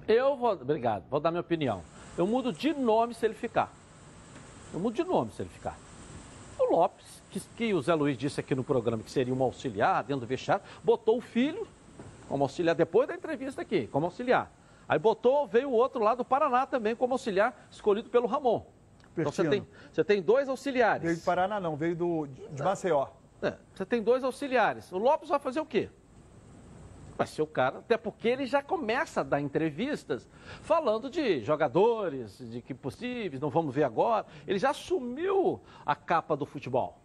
[0.07, 1.83] Eu vou, obrigado, vou dar minha opinião.
[2.17, 3.73] Eu mudo de nome se ele ficar.
[4.73, 5.77] Eu mudo de nome se ele ficar.
[6.59, 10.03] O Lopes, que, que o Zé Luiz disse aqui no programa que seria um auxiliar
[10.03, 11.67] dentro do vestiário, botou o filho
[12.27, 14.51] como auxiliar depois da entrevista aqui, como auxiliar.
[14.87, 18.65] Aí botou, veio o outro lá do Paraná também como auxiliar, escolhido pelo Ramon.
[19.17, 21.03] Então você tem, você tem dois auxiliares.
[21.03, 23.07] Veio de Paraná, não, veio do, de Maceió.
[23.41, 24.91] É, você tem dois auxiliares.
[24.91, 25.89] O Lopes vai fazer o quê?
[27.17, 30.27] Vai ser o cara, até porque ele já começa a dar entrevistas
[30.61, 34.25] falando de jogadores, de que possíveis, não vamos ver agora.
[34.47, 36.97] Ele já assumiu a capa do futebol.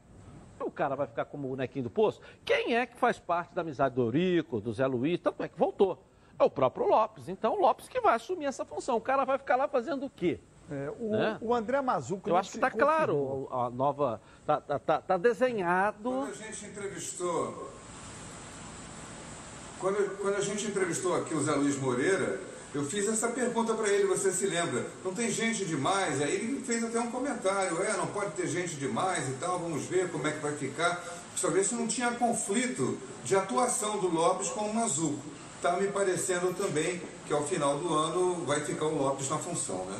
[0.62, 2.20] O cara vai ficar como o bonequinho do poço.
[2.44, 5.18] Quem é que faz parte da amizade do Eurico, do Zé Luiz?
[5.20, 6.02] Tanto é que voltou.
[6.38, 7.28] É o próprio Lopes.
[7.28, 8.96] Então, o Lopes que vai assumir essa função.
[8.96, 10.38] O cara vai ficar lá fazendo o quê?
[10.70, 11.38] É, o, Né?
[11.40, 12.28] o André Mazuco...
[12.28, 14.20] Eu acho que está claro a nova.
[14.40, 16.10] Está tá, tá, tá desenhado.
[16.10, 17.70] Quando a gente entrevistou.
[19.78, 22.40] Quando, quando a gente entrevistou aqui o Zé Luiz Moreira,
[22.74, 24.84] eu fiz essa pergunta para ele, você se lembra?
[25.04, 26.20] Não tem gente demais?
[26.20, 29.84] Aí ele fez até um comentário, é, não pode ter gente demais e tal, vamos
[29.86, 31.02] ver como é que vai ficar.
[31.40, 35.18] Para ver se não tinha conflito de atuação do Lopes com o Mazuco.
[35.56, 39.84] Está me parecendo também que ao final do ano vai ficar o Lopes na função,
[39.86, 39.98] né?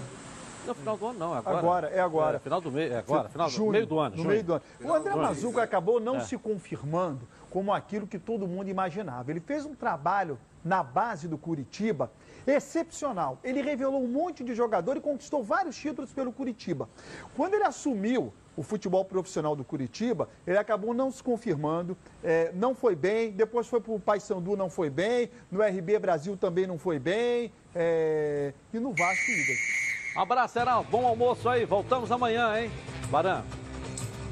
[0.66, 1.58] No final do ano, não, é agora.
[1.58, 2.36] Agora, é agora.
[2.36, 4.10] É, final do mês, é agora, final do Junho, meio do ano.
[4.16, 4.28] No junho.
[4.30, 4.62] meio do ano.
[4.80, 5.14] O André.
[5.14, 6.20] Mazuco acabou não É.
[6.20, 7.20] se confirmando
[7.54, 9.30] como aquilo que todo mundo imaginava.
[9.30, 12.10] Ele fez um trabalho na base do Curitiba
[12.44, 13.38] excepcional.
[13.44, 16.88] Ele revelou um monte de jogador e conquistou vários títulos pelo Curitiba.
[17.36, 22.74] Quando ele assumiu o futebol profissional do Curitiba, ele acabou não se confirmando, é, não
[22.74, 26.76] foi bem, depois foi para o Paysandu, não foi bem, no RB Brasil também não
[26.76, 30.22] foi bem, é, e no Vasco, Igor.
[30.22, 30.90] Abraço, Heraldo.
[30.90, 31.64] Bom almoço aí.
[31.64, 32.68] Voltamos amanhã, hein?
[33.12, 33.44] Baran,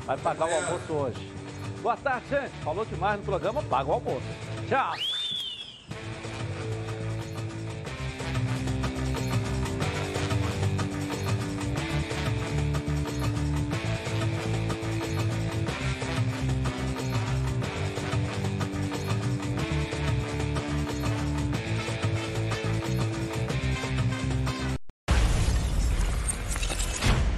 [0.06, 1.32] vai pagar o almoço hoje.
[1.83, 2.51] Boa tarde, gente.
[2.62, 4.22] Falou demais no programa, paga o almoço.
[4.68, 5.11] Tchau.